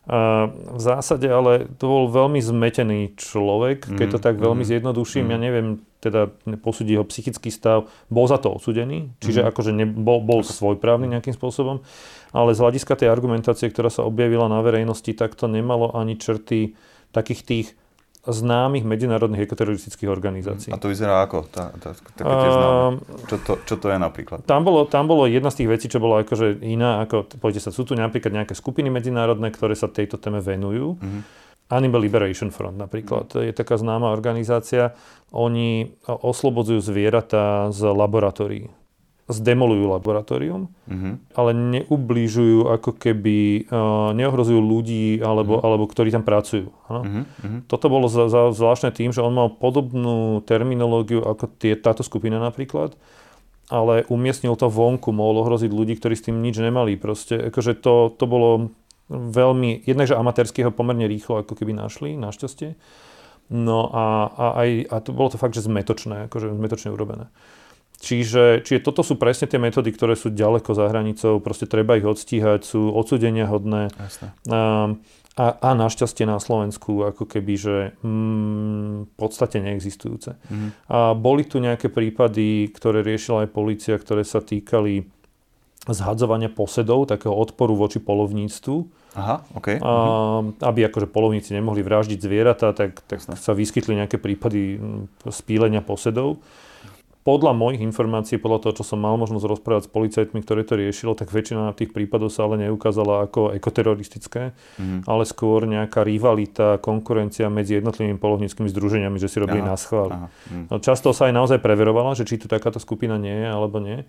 A 0.09 0.49
v 0.49 0.81
zásade 0.81 1.29
ale 1.29 1.69
to 1.77 1.85
bol 1.85 2.05
veľmi 2.09 2.41
zmetený 2.41 3.13
človek, 3.13 3.93
keď 3.93 4.17
to 4.17 4.19
tak 4.21 4.41
veľmi 4.41 4.65
mm, 4.65 4.69
zjednoduším. 4.73 5.29
Ja 5.29 5.37
neviem 5.37 5.85
teda 5.99 6.31
posúdiť 6.63 6.95
jeho 6.95 7.07
psychický 7.07 7.51
stav. 7.51 7.91
Bol 8.07 8.25
za 8.31 8.39
to 8.39 8.55
odsudený, 8.55 9.11
čiže 9.19 9.43
mm. 9.43 9.47
akože 9.51 9.71
nebol, 9.75 10.23
bol 10.23 10.41
svojprávny 10.41 11.11
nejakým 11.11 11.35
spôsobom, 11.35 11.83
ale 12.31 12.55
z 12.55 12.59
hľadiska 12.63 12.95
tej 12.95 13.11
argumentácie, 13.11 13.67
ktorá 13.67 13.91
sa 13.91 14.07
objavila 14.07 14.47
na 14.47 14.63
verejnosti, 14.63 15.11
tak 15.11 15.35
to 15.35 15.51
nemalo 15.51 15.91
ani 15.91 16.15
črty 16.15 16.79
takých 17.11 17.41
tých 17.43 17.67
známych 18.27 18.83
medzinárodných 18.83 19.47
ekoteroristických 19.47 20.11
organizácií. 20.11 20.71
A 20.75 20.77
to 20.77 20.91
vyzerá 20.91 21.23
ako? 21.23 21.47
Tá, 21.47 21.71
tá, 21.79 21.95
tá, 21.95 22.23
uh, 22.27 22.99
čo, 23.31 23.35
to, 23.39 23.53
čo 23.63 23.75
to 23.79 23.87
je 23.87 23.95
napríklad? 23.95 24.43
Tam 24.43 24.67
bolo, 24.67 24.83
tam 24.85 25.07
bolo 25.07 25.23
jedna 25.23 25.47
z 25.47 25.63
tých 25.63 25.69
vecí, 25.71 25.85
čo 25.87 26.03
bolo 26.03 26.19
akože 26.19 26.59
iná, 26.67 27.07
ako, 27.07 27.39
poďte 27.39 27.63
sa, 27.63 27.71
sú 27.71 27.87
tu 27.87 27.95
napríklad 27.95 28.35
nejaké 28.35 28.53
skupiny 28.59 28.91
medzinárodné, 28.91 29.55
ktoré 29.55 29.71
sa 29.71 29.87
tejto 29.87 30.19
téme 30.19 30.43
venujú. 30.43 30.99
Uh-huh. 30.99 31.21
Animal 31.69 32.01
Liberation 32.01 32.49
Front 32.49 32.81
napríklad, 32.81 33.29
uh-huh. 33.29 33.45
je 33.45 33.53
taká 33.53 33.77
známa 33.77 34.09
organizácia. 34.09 34.97
Oni 35.29 35.93
oslobodzujú 36.05 36.81
zvieratá 36.81 37.69
z 37.69 37.85
laboratórií 37.93 38.73
zdemolujú 39.29 39.85
laboratórium, 39.93 40.73
uh-huh. 40.89 41.21
ale 41.37 41.51
neublížujú 41.53 42.65
ako 42.65 42.97
keby, 42.97 43.69
uh, 43.69 44.09
neohrozujú 44.17 44.57
ľudí 44.57 45.21
alebo, 45.21 45.61
uh-huh. 45.61 45.65
alebo 45.69 45.85
ktorí 45.85 46.09
tam 46.09 46.25
pracujú. 46.25 46.73
Uh-huh. 46.89 47.23
Toto 47.69 47.93
bolo 47.93 48.09
za, 48.09 48.25
za, 48.25 48.49
zvláštne 48.49 48.89
tým, 48.89 49.13
že 49.13 49.21
on 49.21 49.37
mal 49.37 49.53
podobnú 49.53 50.41
terminológiu 50.49 51.21
ako 51.21 51.45
tie, 51.61 51.77
táto 51.77 52.01
skupina 52.01 52.41
napríklad, 52.41 52.97
ale 53.69 54.01
umiestnil 54.09 54.57
to 54.57 54.65
vonku, 54.65 55.13
mohol 55.13 55.45
ohroziť 55.45 55.69
ľudí, 55.69 56.01
ktorí 56.01 56.17
s 56.17 56.25
tým 56.25 56.41
nič 56.41 56.57
nemali. 56.57 56.97
Proste, 56.97 57.53
akože 57.53 57.77
to, 57.77 58.09
to 58.17 58.25
bolo 58.25 58.73
veľmi, 59.09 59.83
jednakže 59.83 60.13
amatérského 60.13 60.69
pomerne 60.69 61.09
rýchlo 61.09 61.41
ako 61.41 61.57
keby 61.57 61.73
našli, 61.73 62.13
našťastie. 62.15 62.77
No 63.49 63.89
a, 63.89 64.29
a, 64.29 64.45
aj, 64.61 64.69
a 64.93 64.95
to 65.01 65.09
bolo 65.09 65.33
to 65.33 65.41
fakt, 65.41 65.57
že 65.57 65.65
zmetočné, 65.65 66.29
akože 66.29 66.53
zmetočne 66.53 66.93
urobené. 66.93 67.33
Čiže, 67.99 68.63
čiže 68.63 68.79
toto 68.79 69.03
sú 69.03 69.19
presne 69.19 69.49
tie 69.49 69.59
metódy, 69.59 69.91
ktoré 69.91 70.15
sú 70.15 70.31
ďaleko 70.31 70.71
za 70.71 70.87
hranicou, 70.87 71.43
proste 71.43 71.67
treba 71.67 71.99
ich 71.99 72.07
odstíhať, 72.07 72.63
sú 72.63 72.95
odsudenia 72.95 73.43
hodné. 73.49 73.91
A, 74.47 74.95
a, 75.35 75.45
a 75.59 75.69
našťastie 75.75 76.23
na 76.23 76.39
Slovensku 76.39 77.03
ako 77.03 77.27
keby, 77.27 77.53
že 77.59 77.75
mm, 77.99 79.11
v 79.11 79.13
podstate 79.19 79.59
neexistujúce. 79.59 80.39
Mm. 80.47 80.69
A 80.87 81.11
boli 81.11 81.43
tu 81.43 81.59
nejaké 81.59 81.91
prípady, 81.91 82.71
ktoré 82.71 83.03
riešila 83.03 83.43
aj 83.43 83.49
policia, 83.51 83.99
ktoré 83.99 84.23
sa 84.23 84.39
týkali 84.39 85.03
zhadzovania 85.87 86.47
posedov, 86.47 87.11
takého 87.11 87.35
odporu 87.35 87.75
voči 87.75 87.99
polovníctvu. 87.99 88.98
Aha, 89.19 89.35
okay. 89.53 89.77
A, 89.83 89.91
mhm. 90.39 90.63
aby 90.63 90.87
akože 90.87 91.11
polovníci 91.11 91.51
nemohli 91.51 91.83
vraždiť 91.83 92.19
zvieratá, 92.23 92.71
tak, 92.71 93.03
tak 93.03 93.19
sa 93.19 93.51
vyskytli 93.51 93.99
nejaké 93.99 94.15
prípady 94.15 94.79
spílenia 95.27 95.83
posedov 95.83 96.39
podľa 97.29 97.51
mojich 97.53 97.83
informácií, 97.83 98.41
podľa 98.41 98.59
toho, 98.63 98.73
čo 98.81 98.95
som 98.95 98.99
mal 99.03 99.13
možnosť 99.19 99.45
rozprávať 99.45 99.83
s 99.85 99.93
policajtmi, 99.93 100.39
ktoré 100.41 100.65
to 100.65 100.79
riešilo, 100.79 101.13
tak 101.13 101.29
väčšina 101.29 101.75
tých 101.77 101.93
prípadov 101.93 102.33
sa 102.33 102.49
ale 102.49 102.65
neukázala 102.65 103.29
ako 103.29 103.53
ekoteroristické, 103.53 104.55
mm. 104.79 105.05
ale 105.05 105.23
skôr 105.29 105.69
nejaká 105.69 106.01
rivalita, 106.01 106.81
konkurencia 106.81 107.51
medzi 107.53 107.77
jednotlivými 107.77 108.17
polovníckými 108.17 108.71
združeniami, 108.71 109.21
že 109.21 109.29
si 109.29 109.37
robili 109.37 109.61
aha, 109.61 109.69
na 109.69 109.77
schvál. 109.77 110.09
Aha, 110.09 110.27
mm. 110.31 110.65
no, 110.71 110.75
často 110.81 111.13
sa 111.13 111.29
aj 111.29 111.33
naozaj 111.37 111.59
preverovala, 111.61 112.17
že 112.17 112.25
či 112.25 112.41
tu 112.41 112.49
takáto 112.49 112.81
skupina 112.81 113.19
nie 113.19 113.35
je 113.35 113.47
alebo 113.51 113.77
nie. 113.83 114.07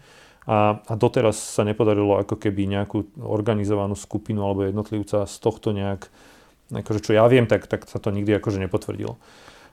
A, 0.49 0.81
a 0.81 0.93
doteraz 0.97 1.37
sa 1.37 1.63
nepodarilo 1.69 2.17
ako 2.17 2.41
keby 2.41 2.65
nejakú 2.65 3.21
organizovanú 3.21 3.93
skupinu 3.93 4.41
alebo 4.41 4.65
jednotlivca 4.65 5.29
z 5.29 5.37
tohto 5.37 5.77
nejak, 5.77 6.09
akože 6.73 7.01
čo 7.05 7.13
ja 7.13 7.29
viem, 7.29 7.45
tak, 7.45 7.69
tak 7.69 7.85
sa 7.85 8.01
to 8.01 8.09
nikdy 8.09 8.33
akože 8.41 8.57
nepotvrdilo. 8.65 9.21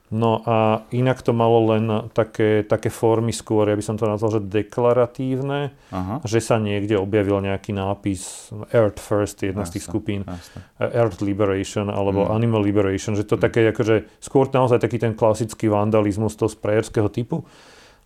No 0.08 0.40
a 0.48 0.88
inak 0.88 1.20
to 1.20 1.36
malo 1.36 1.68
len 1.76 2.08
také, 2.16 2.64
také 2.64 2.88
formy 2.88 3.28
skôr, 3.28 3.68
ja 3.68 3.76
by 3.76 3.84
som 3.84 4.00
to 4.00 4.08
nazval, 4.08 4.40
že 4.40 4.48
deklaratívne, 4.48 5.76
Aha. 5.92 6.24
že 6.24 6.40
sa 6.40 6.56
niekde 6.56 6.96
objavil 6.96 7.44
nejaký 7.44 7.76
nápis 7.76 8.48
Earth 8.72 9.04
First, 9.04 9.44
jedna 9.44 9.68
jasne, 9.68 9.72
z 9.72 9.74
tých 9.76 9.84
skupín, 9.84 10.24
jasne. 10.24 10.64
Earth 10.80 11.20
Liberation 11.20 11.92
alebo 11.92 12.24
hmm. 12.24 12.32
Animal 12.32 12.64
Liberation, 12.64 13.20
že 13.20 13.28
to 13.28 13.36
hmm. 13.36 13.44
také 13.44 13.68
akože 13.68 14.08
skôr 14.16 14.48
naozaj 14.48 14.80
taký 14.80 14.96
ten 14.96 15.12
klasický 15.12 15.68
vandalizmus 15.68 16.40
toho 16.40 16.48
sprejerského 16.48 17.12
typu. 17.12 17.44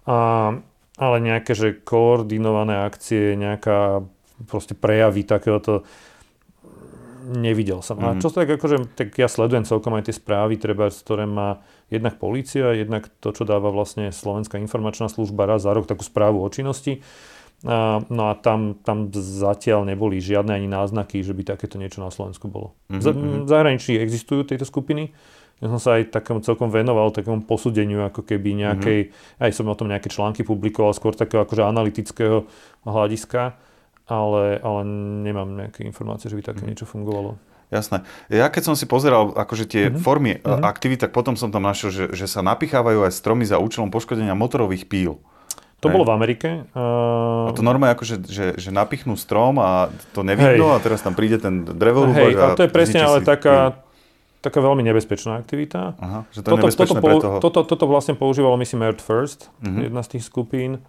A, 0.03 0.59
ale 1.03 1.19
nejaké, 1.19 1.59
že 1.59 1.75
koordinované 1.83 2.87
akcie, 2.87 3.35
nejaká 3.35 4.07
proste 4.47 4.79
prejavy 4.79 5.27
takéhoto 5.27 5.83
nevidel 7.23 7.83
som. 7.83 7.99
Mm. 7.99 8.03
A 8.03 8.09
mhm. 8.15 8.21
čo 8.23 8.29
tak 8.35 8.51
akože, 8.51 8.77
tak 8.99 9.15
ja 9.15 9.31
sledujem 9.31 9.67
celkom 9.67 9.95
aj 9.95 10.11
tie 10.11 10.17
správy, 10.17 10.59
treba, 10.59 10.91
ktoré 10.91 11.27
má 11.27 11.63
jednak 11.91 12.19
polícia, 12.19 12.75
jednak 12.75 13.07
to, 13.23 13.31
čo 13.31 13.47
dáva 13.47 13.71
vlastne 13.71 14.11
Slovenská 14.11 14.59
informačná 14.59 15.07
služba 15.07 15.47
raz 15.47 15.63
za 15.63 15.71
rok, 15.71 15.87
takú 15.87 16.03
správu 16.03 16.43
o 16.43 16.49
činnosti. 16.51 17.05
A, 17.63 18.03
no 18.11 18.27
a 18.27 18.35
tam, 18.35 18.75
tam 18.83 19.15
zatiaľ 19.15 19.87
neboli 19.87 20.19
žiadne 20.19 20.51
ani 20.51 20.67
náznaky, 20.67 21.23
že 21.23 21.31
by 21.31 21.55
takéto 21.55 21.79
niečo 21.79 22.03
na 22.03 22.11
Slovensku 22.11 22.51
bolo. 22.51 22.75
Mm-hmm. 22.91 23.47
V 23.47 23.49
zahraničí 23.49 23.95
existujú 24.03 24.43
tieto 24.43 24.67
skupiny. 24.67 25.15
Ja 25.63 25.71
som 25.71 25.79
sa 25.79 26.03
aj 26.03 26.11
takom 26.11 26.43
celkom 26.43 26.75
venoval 26.75 27.15
takému 27.15 27.47
posúdeniu, 27.47 28.03
ako 28.03 28.27
keby 28.27 28.59
nejakej, 28.67 28.99
mm-hmm. 29.09 29.43
aj 29.47 29.51
som 29.55 29.71
o 29.71 29.79
tom 29.79 29.87
nejaké 29.87 30.11
články 30.11 30.43
publikoval, 30.43 30.91
skôr 30.91 31.15
takého 31.15 31.47
akože 31.47 31.63
analytického 31.63 32.51
hľadiska 32.83 33.55
ale, 34.11 34.59
ale 34.61 34.81
nemám 35.23 35.49
nejaké 35.55 35.87
informácie, 35.87 36.27
že 36.27 36.37
by 36.39 36.43
také 36.43 36.63
mm. 36.67 36.69
niečo 36.69 36.87
fungovalo. 36.89 37.39
Jasné. 37.73 38.05
Ja 38.29 38.53
keď 38.53 38.63
som 38.69 38.75
si 38.77 38.85
pozeral 38.85 39.33
akože 39.33 39.65
tie 39.65 39.83
mm-hmm. 39.89 40.03
formy 40.05 40.37
mm-hmm. 40.37 40.65
aktivít, 40.67 41.01
tak 41.09 41.17
potom 41.17 41.41
som 41.41 41.49
tam 41.49 41.65
našiel, 41.65 41.89
že, 41.89 42.05
že 42.13 42.27
sa 42.29 42.45
napichávajú 42.45 43.09
aj 43.09 43.13
stromy 43.17 43.49
za 43.49 43.57
účelom 43.57 43.89
poškodenia 43.89 44.37
motorových 44.37 44.85
píl. 44.91 45.17
To 45.83 45.91
Hej. 45.91 45.95
bolo 45.99 46.05
v 46.07 46.13
Amerike. 46.15 46.49
Uh... 46.77 47.49
A 47.49 47.51
to 47.57 47.65
normálne 47.65 47.97
akože, 47.99 48.23
že, 48.29 48.47
že 48.55 48.71
napichnú 48.71 49.19
strom 49.19 49.59
a 49.59 49.91
to 50.15 50.23
nevidno 50.23 50.71
Hej. 50.71 50.77
a 50.77 50.85
teraz 50.85 51.01
tam 51.03 51.17
príde 51.17 51.43
ten 51.43 51.65
drevorúbak 51.65 52.29
Hej, 52.29 52.39
a 52.39 52.47
to 52.55 52.67
je 52.69 52.71
presne 52.71 53.03
ale 53.03 53.25
taká, 53.25 53.82
taká 54.43 54.59
veľmi 54.59 54.83
nebezpečná 54.83 55.39
aktivita. 55.39 55.95
Aha, 56.03 56.27
že 56.35 56.43
to 56.43 56.59
toto, 56.59 56.67
toto, 56.67 56.95
pre 56.99 57.15
toho. 57.23 57.37
Toto, 57.39 57.61
toto 57.63 57.85
vlastne 57.87 58.19
používalo, 58.19 58.59
myslím, 58.59 58.83
Earth 58.83 59.01
First, 59.01 59.55
mm-hmm. 59.63 59.87
jedna 59.87 60.03
z 60.03 60.09
tých 60.19 60.25
skupín. 60.27 60.83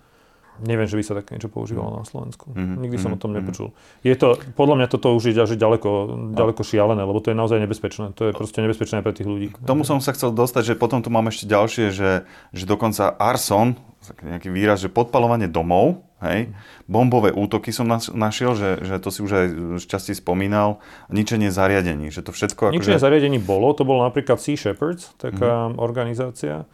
Neviem, 0.62 0.86
že 0.86 0.96
by 1.00 1.04
sa 1.04 1.14
také 1.18 1.34
niečo 1.34 1.50
používalo 1.50 1.98
na 1.98 2.06
Slovensku. 2.06 2.54
Mm-hmm. 2.54 2.78
Nikdy 2.78 2.98
som 3.02 3.10
mm-hmm. 3.10 3.18
o 3.18 3.24
tom 3.24 3.32
mhm. 3.34 3.38
nepočul. 3.42 3.68
Je 4.06 4.14
to, 4.14 4.38
podľa 4.54 4.76
mňa 4.84 4.88
toto 4.94 5.18
už 5.18 5.34
je 5.34 5.34
ďaleko, 5.58 5.90
ďaleko 6.38 6.62
šialené, 6.62 7.02
lebo 7.02 7.18
to 7.18 7.34
je 7.34 7.38
naozaj 7.38 7.58
nebezpečné. 7.58 8.14
To 8.14 8.30
je 8.30 8.32
proste 8.38 8.62
nebezpečné 8.62 9.02
pre 9.02 9.18
tých 9.18 9.26
ľudí. 9.26 9.48
K 9.50 9.66
tomu 9.66 9.82
som 9.82 9.98
sa 9.98 10.14
chcel 10.14 10.30
dostať, 10.30 10.74
že 10.74 10.80
potom 10.80 11.02
tu 11.02 11.10
mám 11.10 11.26
ešte 11.32 11.50
ďalšie, 11.50 11.90
že, 11.90 12.30
že 12.54 12.64
dokonca 12.70 13.10
arson, 13.18 13.80
nejaký 14.20 14.52
výraz, 14.52 14.84
že 14.84 14.92
podpalovanie 14.92 15.48
domov, 15.48 16.04
hej, 16.20 16.52
bombové 16.92 17.32
útoky 17.32 17.72
som 17.72 17.88
našiel, 17.88 18.52
že, 18.56 18.84
že 18.84 18.96
to 19.00 19.10
si 19.12 19.20
už 19.24 19.32
aj 19.32 19.46
šťastí 19.80 20.14
spomínal, 20.20 20.84
ničenie 21.08 21.48
zariadení, 21.48 22.12
že 22.12 22.20
to 22.20 22.36
všetko... 22.36 22.76
Ničenie 22.76 23.00
akože... 23.00 23.06
zariadení 23.08 23.40
bolo, 23.40 23.72
to 23.72 23.88
bolo 23.88 24.04
napríklad 24.04 24.44
Sea 24.44 24.60
Shepherds, 24.60 25.16
taká 25.16 25.72
mm-hmm. 25.72 25.80
organizácia, 25.80 26.68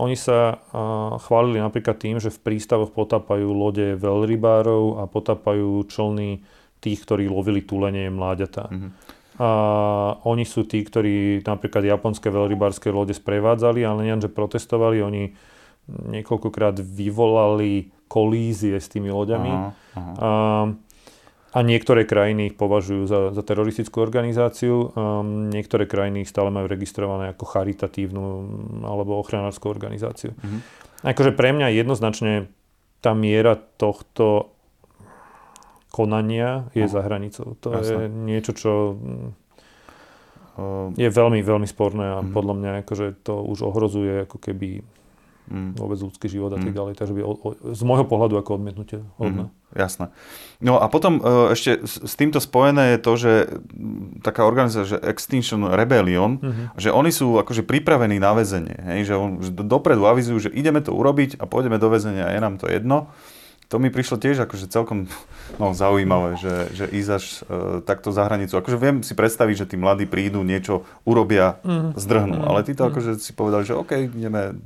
Oni 0.00 0.16
sa 0.16 0.56
chválili 1.20 1.60
napríklad 1.60 2.00
tým, 2.00 2.16
že 2.16 2.32
v 2.32 2.40
prístavoch 2.40 2.88
potápajú 2.88 3.52
lode 3.52 4.00
veľrybárov 4.00 4.98
a 4.98 5.04
potápajú 5.04 5.84
člny 5.84 6.40
tých, 6.80 7.04
ktorí 7.04 7.28
lovili 7.28 7.60
tulenie 7.60 8.08
mláďata. 8.08 8.72
Mm-hmm. 8.72 8.90
A 9.40 9.50
oni 10.24 10.44
sú 10.48 10.64
tí, 10.64 10.80
ktorí 10.80 11.44
napríklad 11.44 11.84
japonské 11.84 12.32
veľrybárske 12.32 12.88
lode 12.92 13.12
sprevádzali, 13.12 13.84
ale 13.84 14.08
nie, 14.08 14.16
že 14.20 14.32
protestovali, 14.32 15.04
oni 15.04 15.32
niekoľkokrát 15.88 16.80
vyvolali 16.80 17.92
kolízie 18.08 18.76
s 18.76 18.88
tými 18.92 19.08
loďami. 19.08 19.52
Aha, 19.52 19.70
aha. 19.96 20.12
A, 20.16 20.30
a 21.50 21.66
niektoré 21.66 22.06
krajiny 22.06 22.54
ich 22.54 22.56
považujú 22.56 23.10
za, 23.10 23.20
za 23.34 23.42
teroristickú 23.42 23.98
organizáciu, 23.98 24.94
um, 24.94 25.50
niektoré 25.50 25.90
krajiny 25.90 26.22
ich 26.22 26.30
stále 26.30 26.54
majú 26.54 26.70
registrované 26.70 27.34
ako 27.34 27.42
charitatívnu 27.42 28.24
alebo 28.86 29.18
ochranárskú 29.18 29.66
organizáciu. 29.66 30.30
Mhm. 30.38 30.58
Akože 31.00 31.34
pre 31.34 31.50
mňa 31.50 31.74
jednoznačne 31.74 32.46
tá 33.00 33.16
miera 33.16 33.56
tohto 33.56 34.52
konania 35.90 36.70
je 36.76 36.86
za 36.86 37.02
hranicou. 37.02 37.58
To 37.64 37.74
Jasne. 37.74 37.82
je 37.82 38.06
niečo, 38.06 38.52
čo 38.54 38.72
uh, 38.94 40.94
je 40.94 41.08
veľmi, 41.10 41.42
veľmi 41.42 41.66
sporné 41.66 42.14
a 42.14 42.22
mm. 42.22 42.30
podľa 42.30 42.54
mňa 42.54 42.70
akože 42.86 43.26
to 43.26 43.42
už 43.42 43.66
ohrozuje 43.66 44.28
ako 44.28 44.38
keby 44.38 44.86
mm. 45.50 45.76
vôbec 45.76 45.98
ľudský 45.98 46.30
život 46.30 46.54
a 46.54 46.58
tak 46.62 46.70
mm. 46.70 46.78
ďalej. 46.78 46.92
Takže 46.94 47.12
by 47.12 47.20
o, 47.26 47.32
o, 47.34 47.48
z 47.74 47.82
môjho 47.82 48.06
pohľadu 48.06 48.38
ako 48.38 48.62
odmietnutie 48.62 49.02
hodné. 49.18 49.50
Mm. 49.50 49.58
Jasné. 49.70 50.10
No 50.58 50.82
a 50.82 50.90
potom 50.90 51.22
uh, 51.22 51.54
ešte 51.54 51.86
s, 51.86 52.14
týmto 52.18 52.42
spojené 52.42 52.96
je 52.96 52.98
to, 52.98 53.12
že 53.14 53.32
taká 54.18 54.42
organizácia, 54.42 54.98
že 54.98 54.98
Extinction 54.98 55.62
Rebellion, 55.70 56.42
mm-hmm. 56.42 56.66
že 56.74 56.90
oni 56.90 57.14
sú 57.14 57.38
akože 57.38 57.62
pripravení 57.62 58.18
na 58.18 58.34
väzenie. 58.34 58.74
Hej? 58.82 59.10
Že, 59.10 59.14
on, 59.14 59.30
že 59.38 59.50
dopredu 59.54 60.10
avizujú, 60.10 60.50
že 60.50 60.54
ideme 60.54 60.82
to 60.82 60.90
urobiť 60.90 61.38
a 61.38 61.46
pôjdeme 61.46 61.78
do 61.78 61.86
väzenia 61.86 62.26
a 62.26 62.34
je 62.34 62.40
nám 62.42 62.58
to 62.58 62.66
jedno 62.66 63.14
to 63.70 63.78
mi 63.78 63.86
prišlo 63.94 64.18
tiež 64.18 64.50
akože 64.50 64.66
celkom 64.66 65.06
no, 65.62 65.70
zaujímavé, 65.70 66.34
že, 66.42 66.54
že 66.74 66.84
ísť 66.90 67.10
až 67.14 67.24
uh, 67.24 67.38
takto 67.86 68.10
za 68.10 68.26
hranicu. 68.26 68.58
Akože 68.58 68.74
viem 68.74 69.06
si 69.06 69.14
predstaviť, 69.14 69.62
že 69.62 69.68
tí 69.70 69.76
mladí 69.78 70.10
prídu, 70.10 70.42
niečo 70.42 70.82
urobia, 71.06 71.62
mm. 71.62 71.94
zdrhnú. 71.94 72.42
Mm. 72.42 72.46
Ale 72.50 72.60
ty 72.66 72.74
to 72.74 72.82
mm. 72.82 72.88
akože 72.90 73.10
si 73.22 73.30
povedali, 73.30 73.62
že 73.62 73.78
OK, 73.78 74.10
ideme 74.10 74.58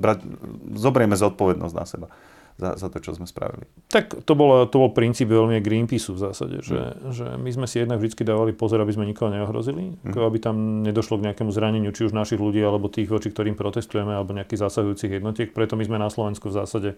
brať, 0.00 0.24
zobrieme 0.72 1.20
zodpovednosť 1.20 1.74
na 1.76 1.84
seba 1.84 2.08
za, 2.56 2.72
za 2.80 2.88
to, 2.88 3.04
čo 3.04 3.12
sme 3.12 3.28
spravili. 3.28 3.68
Tak 3.92 4.24
to 4.24 4.32
bol, 4.32 4.64
to 4.64 4.76
bol 4.80 4.90
princíp 4.96 5.28
veľmi 5.28 5.60
Greenpeaceu 5.60 6.16
v 6.16 6.20
zásade, 6.24 6.56
že, 6.64 6.96
mm. 6.96 7.12
že 7.12 7.26
my 7.36 7.50
sme 7.52 7.66
si 7.68 7.84
jednak 7.84 8.00
vždy 8.00 8.24
dávali 8.24 8.56
pozor, 8.56 8.80
aby 8.80 8.96
sme 8.96 9.04
nikoho 9.04 9.28
neohrozili, 9.28 9.92
mm. 10.00 10.16
aby 10.16 10.38
tam 10.40 10.80
nedošlo 10.80 11.20
k 11.20 11.30
nejakému 11.30 11.52
zraneniu 11.52 11.92
či 11.92 12.08
už 12.08 12.16
našich 12.16 12.40
ľudí, 12.40 12.64
alebo 12.64 12.88
tých, 12.88 13.12
voči 13.12 13.28
ktorým 13.28 13.60
protestujeme, 13.60 14.16
alebo 14.16 14.32
nejakých 14.32 14.72
zasahujúcich 14.72 15.20
jednotiek. 15.20 15.52
Preto 15.52 15.76
my 15.76 15.84
sme 15.84 16.00
na 16.00 16.08
Slovensku 16.08 16.48
v 16.48 16.56
zásade 16.64 16.90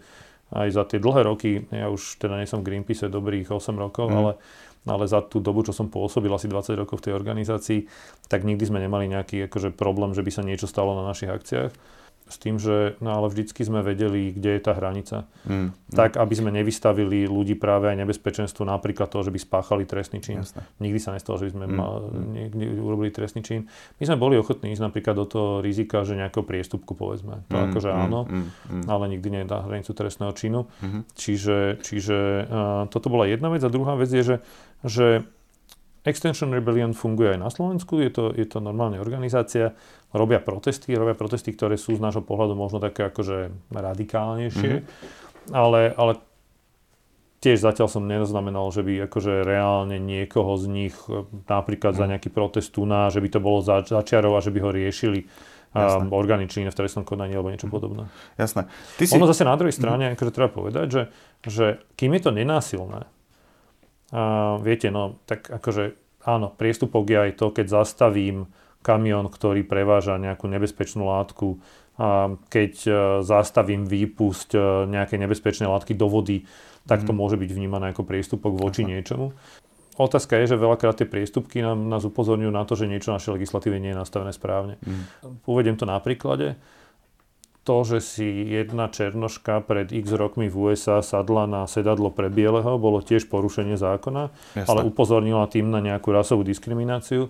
aj 0.54 0.68
za 0.72 0.86
tie 0.86 1.02
dlhé 1.02 1.28
roky, 1.28 1.66
ja 1.74 1.92
už 1.92 2.22
teda 2.22 2.38
nie 2.38 2.48
som 2.48 2.64
v 2.64 2.72
Greenpeace 2.72 3.10
dobrých 3.10 3.52
8 3.52 3.74
rokov, 3.74 4.08
mm. 4.08 4.16
ale 4.16 4.32
ale 4.88 5.04
za 5.04 5.20
tú 5.20 5.36
dobu, 5.42 5.60
čo 5.68 5.76
som 5.76 5.92
pôsobil, 5.92 6.32
asi 6.32 6.48
20 6.48 6.72
rokov 6.80 7.04
v 7.04 7.10
tej 7.10 7.12
organizácii, 7.12 7.84
tak 8.24 8.40
nikdy 8.40 8.64
sme 8.64 8.80
nemali 8.80 9.04
nejaký 9.12 9.44
akože, 9.44 9.76
problém, 9.76 10.16
že 10.16 10.24
by 10.24 10.30
sa 10.32 10.40
niečo 10.40 10.64
stalo 10.64 10.96
na 10.96 11.04
našich 11.04 11.28
akciách 11.28 11.97
s 12.28 12.36
tým, 12.36 12.60
že 12.60 12.94
no 13.00 13.16
ale 13.16 13.32
vždycky 13.32 13.64
sme 13.64 13.80
vedeli, 13.80 14.30
kde 14.30 14.56
je 14.56 14.62
tá 14.62 14.72
hranica. 14.76 15.24
Mm, 15.48 15.72
mm. 15.72 15.96
Tak, 15.96 16.20
aby 16.20 16.34
sme 16.36 16.50
nevystavili 16.52 17.24
ľudí 17.24 17.56
práve 17.56 17.88
aj 17.88 17.96
nebezpečenstvu 18.04 18.68
napríklad 18.68 19.08
toho, 19.08 19.24
že 19.24 19.32
by 19.32 19.40
spáchali 19.40 19.82
trestný 19.88 20.20
čin. 20.20 20.44
Jasne. 20.44 20.62
Nikdy 20.78 20.98
sa 21.00 21.16
nestalo, 21.16 21.40
že 21.40 21.48
by 21.48 21.52
sme 21.56 21.66
mm, 21.66 21.74
mal, 21.74 21.92
mm. 22.12 22.84
urobili 22.84 23.10
trestný 23.10 23.40
čin. 23.40 23.66
My 23.98 24.04
sme 24.04 24.20
boli 24.20 24.36
ochotní 24.36 24.76
ísť 24.76 24.84
napríklad 24.84 25.16
do 25.16 25.26
toho 25.26 25.50
rizika, 25.64 26.04
že 26.04 26.14
nejakého 26.14 26.44
priestupku 26.44 26.92
povedzme. 26.92 27.48
To 27.48 27.56
mm, 27.56 27.64
akože 27.72 27.90
mm, 27.90 27.98
áno, 27.98 28.20
mm, 28.28 28.44
mm. 28.44 28.84
ale 28.86 29.04
nikdy 29.16 29.28
nie 29.32 29.42
na 29.48 29.64
hranicu 29.64 29.96
trestného 29.96 30.32
činu. 30.36 30.68
Mm. 30.84 31.08
Čiže, 31.16 31.80
čiže 31.80 32.18
uh, 32.44 32.84
toto 32.92 33.08
bola 33.08 33.24
jedna 33.24 33.48
vec. 33.48 33.64
A 33.64 33.72
druhá 33.72 33.96
vec 33.96 34.12
je, 34.12 34.22
že, 34.22 34.36
že 34.84 35.06
Extension 36.06 36.54
Rebellion 36.54 36.94
funguje 36.94 37.34
aj 37.34 37.40
na 37.42 37.50
Slovensku, 37.50 37.98
je 37.98 38.10
to, 38.10 38.24
je 38.34 38.46
to 38.46 38.62
normálna 38.62 39.02
organizácia, 39.02 39.74
robia 40.14 40.38
protesty, 40.38 40.94
robia 40.94 41.18
protesty, 41.18 41.52
ktoré 41.52 41.74
sú 41.74 41.98
z 41.98 42.00
nášho 42.02 42.22
pohľadu 42.22 42.54
možno 42.54 42.78
také 42.78 43.10
akože 43.10 43.50
radikálnejšie, 43.74 44.72
mm-hmm. 44.82 45.52
ale, 45.52 45.92
ale 45.98 46.12
tiež 47.38 47.62
zatiaľ 47.62 47.88
som 47.90 48.06
neznamenal, 48.06 48.70
že 48.74 48.82
by 48.82 49.06
akože 49.06 49.46
reálne 49.46 50.02
niekoho 50.02 50.58
z 50.58 50.64
nich 50.66 50.94
e, 51.06 51.22
napríklad 51.46 51.94
mm. 51.94 51.98
za 51.98 52.04
mhm. 52.04 52.10
nejaký 52.14 52.28
protest 52.34 52.74
tu 52.74 52.82
na, 52.82 53.10
že 53.10 53.22
by 53.22 53.28
to 53.30 53.40
bolo 53.42 53.62
za, 53.62 53.86
začiarov 53.86 54.38
a 54.38 54.44
že 54.44 54.50
by 54.50 54.58
ho 54.58 54.70
riešili 54.74 55.30
um, 55.74 56.10
orgány 56.10 56.50
činné 56.50 56.74
v 56.74 56.78
trestnom 56.78 57.06
konaní 57.06 57.38
alebo 57.38 57.52
niečo 57.52 57.70
mm. 57.70 57.74
podobné. 57.74 58.10
Jasné. 58.40 58.66
Ty 58.98 59.04
si... 59.06 59.14
Ono 59.14 59.30
zase 59.30 59.46
na 59.46 59.54
druhej 59.54 59.74
strane, 59.74 60.10
mm. 60.10 60.12
akože 60.18 60.34
treba 60.34 60.50
povedať, 60.50 60.86
že, 60.90 61.02
že 61.46 61.66
kým 61.94 62.16
je 62.18 62.22
to 62.26 62.30
nenásilné, 62.34 63.06
a 64.08 64.56
viete, 64.64 64.88
no 64.88 65.20
tak 65.28 65.52
akože 65.52 65.96
áno, 66.24 66.48
priestupok 66.52 67.04
je 67.08 67.18
aj 67.28 67.32
to, 67.36 67.46
keď 67.52 67.66
zastavím 67.68 68.48
kamión, 68.80 69.28
ktorý 69.28 69.66
preváža 69.66 70.16
nejakú 70.16 70.48
nebezpečnú 70.48 71.04
látku, 71.04 71.60
a 71.98 72.30
keď 72.46 72.72
e, 72.86 72.90
zastavím 73.26 73.82
výpusť 73.82 74.54
e, 74.54 74.58
nejakej 74.86 75.18
nebezpečnej 75.18 75.66
látky 75.66 75.98
do 75.98 76.06
vody, 76.06 76.46
tak 76.86 77.02
to 77.02 77.10
mm. 77.10 77.18
môže 77.18 77.34
byť 77.34 77.50
vnímané 77.50 77.90
ako 77.90 78.06
priestupok 78.06 78.54
voči 78.54 78.86
Aha. 78.86 78.90
niečomu. 78.94 79.34
Otázka 79.98 80.38
je, 80.38 80.54
že 80.54 80.62
veľakrát 80.62 80.94
tie 80.94 81.10
priestupky 81.10 81.58
nám, 81.58 81.90
nás 81.90 82.06
upozorňujú 82.06 82.54
na 82.54 82.62
to, 82.62 82.78
že 82.78 82.86
niečo 82.86 83.10
našej 83.10 83.34
legislatíve 83.34 83.82
nie 83.82 83.90
je 83.90 83.98
nastavené 83.98 84.30
správne. 84.30 84.78
Mm. 84.78 85.42
Uvediem 85.42 85.74
to 85.74 85.90
na 85.90 85.98
príklade 85.98 86.54
to, 87.68 87.84
že 87.84 87.98
si 88.00 88.24
jedna 88.48 88.88
černoška 88.88 89.60
pred 89.68 89.92
x 89.92 90.16
rokmi 90.16 90.48
v 90.48 90.72
USA 90.72 91.04
sadla 91.04 91.44
na 91.44 91.68
sedadlo 91.68 92.08
pre 92.08 92.32
bieleho, 92.32 92.80
bolo 92.80 93.04
tiež 93.04 93.28
porušenie 93.28 93.76
zákona, 93.76 94.32
Jasne. 94.56 94.64
ale 94.72 94.88
upozornila 94.88 95.44
tým 95.52 95.68
na 95.68 95.84
nejakú 95.84 96.08
rasovú 96.08 96.48
diskrimináciu 96.48 97.28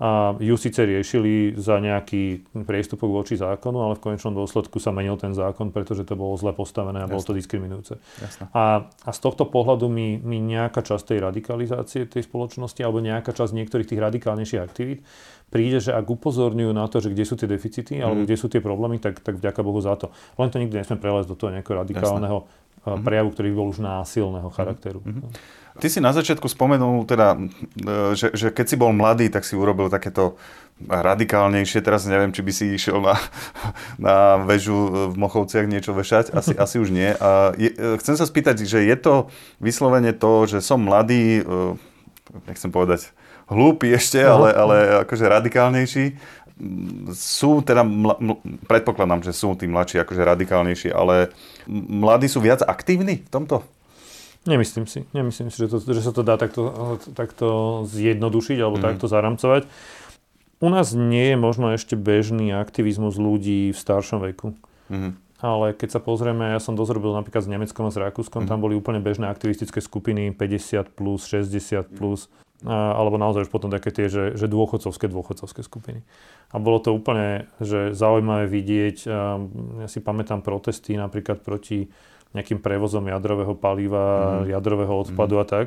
a 0.00 0.34
ju 0.40 0.56
síce 0.56 0.82
riešili 0.82 1.54
za 1.54 1.78
nejaký 1.78 2.48
priestupok 2.64 3.12
voči 3.12 3.36
zákonu, 3.38 3.78
ale 3.86 3.94
v 4.00 4.04
konečnom 4.10 4.34
dôsledku 4.34 4.80
sa 4.82 4.90
menil 4.90 5.14
ten 5.20 5.36
zákon, 5.36 5.70
pretože 5.70 6.08
to 6.08 6.16
bolo 6.18 6.34
zle 6.40 6.50
postavené 6.56 7.00
a 7.00 7.06
Jasne. 7.06 7.12
bolo 7.12 7.22
to 7.22 7.36
diskriminujúce. 7.36 7.94
A, 8.56 8.88
a 8.88 9.10
z 9.12 9.18
tohto 9.22 9.46
pohľadu 9.46 9.86
mi, 9.86 10.18
mi 10.18 10.42
nejaká 10.42 10.82
časť 10.82 11.14
tej 11.14 11.18
radikalizácie 11.22 12.00
tej 12.08 12.24
spoločnosti 12.24 12.80
alebo 12.82 13.04
nejaká 13.04 13.30
časť 13.30 13.52
niektorých 13.52 13.88
tých 13.88 14.00
radikálnejších 14.00 14.62
aktivít 14.64 15.00
príde, 15.52 15.84
že 15.84 15.92
ak 15.92 16.08
upozorňujú 16.08 16.72
na 16.72 16.88
to, 16.88 17.04
že 17.04 17.12
kde 17.12 17.24
sú 17.28 17.36
tie 17.36 17.44
deficity 17.44 18.00
alebo 18.00 18.24
mm. 18.24 18.26
kde 18.26 18.36
sú 18.40 18.48
tie 18.48 18.64
problémy, 18.64 18.96
tak, 18.96 19.20
tak 19.20 19.36
vďaka 19.36 19.60
Bohu 19.60 19.84
za 19.84 20.00
to. 20.00 20.08
Len 20.40 20.48
to 20.48 20.56
nikdy 20.56 20.80
nesme 20.80 20.96
prelezť 20.96 21.28
do 21.28 21.36
toho 21.36 21.52
nejakého 21.52 21.76
radikálneho 21.76 22.48
Jasne. 22.48 22.61
Mhm. 22.86 23.02
prejavu, 23.06 23.30
ktorý 23.30 23.48
bol 23.54 23.66
už 23.70 23.78
násilného 23.82 24.48
mhm. 24.50 24.54
charakteru. 24.54 25.00
Mm-hmm. 25.02 25.60
Ty 25.72 25.88
si 25.88 26.04
na 26.04 26.12
začiatku 26.12 26.52
spomenul, 26.52 27.08
teda, 27.08 27.32
e, 27.80 28.12
že, 28.12 28.28
že 28.36 28.52
keď 28.52 28.66
si 28.68 28.76
bol 28.76 28.92
mladý, 28.92 29.32
tak 29.32 29.48
si 29.48 29.56
urobil 29.56 29.88
takéto 29.88 30.36
radikálnejšie. 30.84 31.80
Teraz 31.80 32.04
neviem, 32.04 32.28
či 32.28 32.44
by 32.44 32.52
si 32.52 32.76
išiel 32.76 33.00
na, 33.00 33.16
na 34.12 34.16
väžu 34.44 35.08
v 35.10 35.16
Mochovciach 35.16 35.64
niečo 35.64 35.96
vešať. 35.96 36.36
Asi, 36.36 36.52
asi 36.52 36.76
už 36.76 36.92
nie. 36.92 37.16
A 37.16 37.56
je, 37.56 37.72
chcem 38.04 38.20
sa 38.20 38.28
spýtať, 38.28 38.68
že 38.68 38.84
je 38.84 38.96
to 39.00 39.32
vyslovene 39.64 40.12
to, 40.12 40.44
že 40.44 40.60
som 40.60 40.84
mladý, 40.84 41.40
nechcem 42.44 42.68
povedať 42.68 43.08
hlúpy 43.52 43.92
ešte, 43.92 44.20
ale, 44.22 44.54
ale 44.54 44.76
akože 45.04 45.24
radikálnejší. 45.28 46.04
Sú 47.16 47.64
teda, 47.64 47.82
mla, 47.82 48.18
predpokladám, 48.68 49.24
že 49.24 49.32
sú 49.32 49.56
tí 49.56 49.64
mladší 49.66 50.04
akože 50.04 50.22
radikálnejší, 50.22 50.88
ale 50.92 51.32
mladí 51.70 52.28
sú 52.28 52.44
viac 52.44 52.60
aktívni 52.62 53.24
v 53.24 53.30
tomto? 53.32 53.64
Nemyslím 54.42 54.90
si. 54.90 55.06
Nemyslím 55.14 55.54
si, 55.54 55.56
že, 55.62 55.70
to, 55.70 55.78
že 55.78 56.02
sa 56.02 56.10
to 56.10 56.26
dá 56.26 56.34
takto, 56.34 56.98
takto 57.14 57.46
zjednodušiť 57.86 58.58
alebo 58.58 58.82
mm. 58.82 58.84
takto 58.84 59.06
zaramcovať. 59.06 59.70
U 60.62 60.68
nás 60.70 60.94
nie 60.94 61.34
je 61.34 61.38
možno 61.38 61.70
ešte 61.74 61.94
bežný 61.94 62.50
aktivizmus 62.54 63.18
ľudí 63.18 63.70
v 63.70 63.78
staršom 63.78 64.22
veku. 64.30 64.54
Mm. 64.90 65.18
Ale 65.42 65.74
keď 65.74 65.98
sa 65.98 66.00
pozrieme, 66.02 66.54
ja 66.54 66.62
som 66.62 66.78
dozrobil 66.78 67.14
napríklad 67.14 67.42
s 67.42 67.50
Nemeckom 67.50 67.90
a 67.90 67.94
s 67.94 67.98
Rakúskom, 67.98 68.46
mm. 68.46 68.48
tam 68.50 68.58
boli 68.62 68.78
úplne 68.78 69.02
bežné 69.02 69.30
aktivistické 69.30 69.78
skupiny 69.78 70.34
50 70.34 70.90
plus, 70.94 71.26
60 71.26 71.90
plus, 71.94 72.30
alebo 72.66 73.18
naozaj 73.18 73.46
už 73.46 73.50
potom 73.50 73.70
také 73.70 73.90
tie, 73.90 74.06
že, 74.06 74.38
že 74.38 74.46
dôchodcovské, 74.46 75.10
dôchodcovské 75.10 75.66
skupiny. 75.66 76.06
A 76.54 76.62
bolo 76.62 76.78
to 76.78 76.94
úplne 76.94 77.50
že 77.58 77.94
zaujímavé 77.94 78.46
vidieť. 78.46 78.96
Ja 79.82 79.88
si 79.90 79.98
pamätám 79.98 80.46
protesty 80.46 80.94
napríklad 80.94 81.42
proti 81.42 81.90
nejakým 82.32 82.64
prevozom 82.64 83.12
jadrového 83.12 83.52
paliva, 83.52 84.40
mm. 84.42 84.56
jadrového 84.56 84.94
odpadu 85.04 85.36
mm. 85.36 85.42
a 85.42 85.44
tak, 85.44 85.66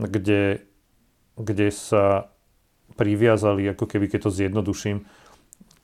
kde, 0.00 0.64
kde 1.36 1.68
sa 1.68 2.32
priviazali, 2.96 3.68
ako 3.72 3.84
keby 3.84 4.08
keď 4.08 4.28
to 4.28 4.30
zjednoduším, 4.32 5.04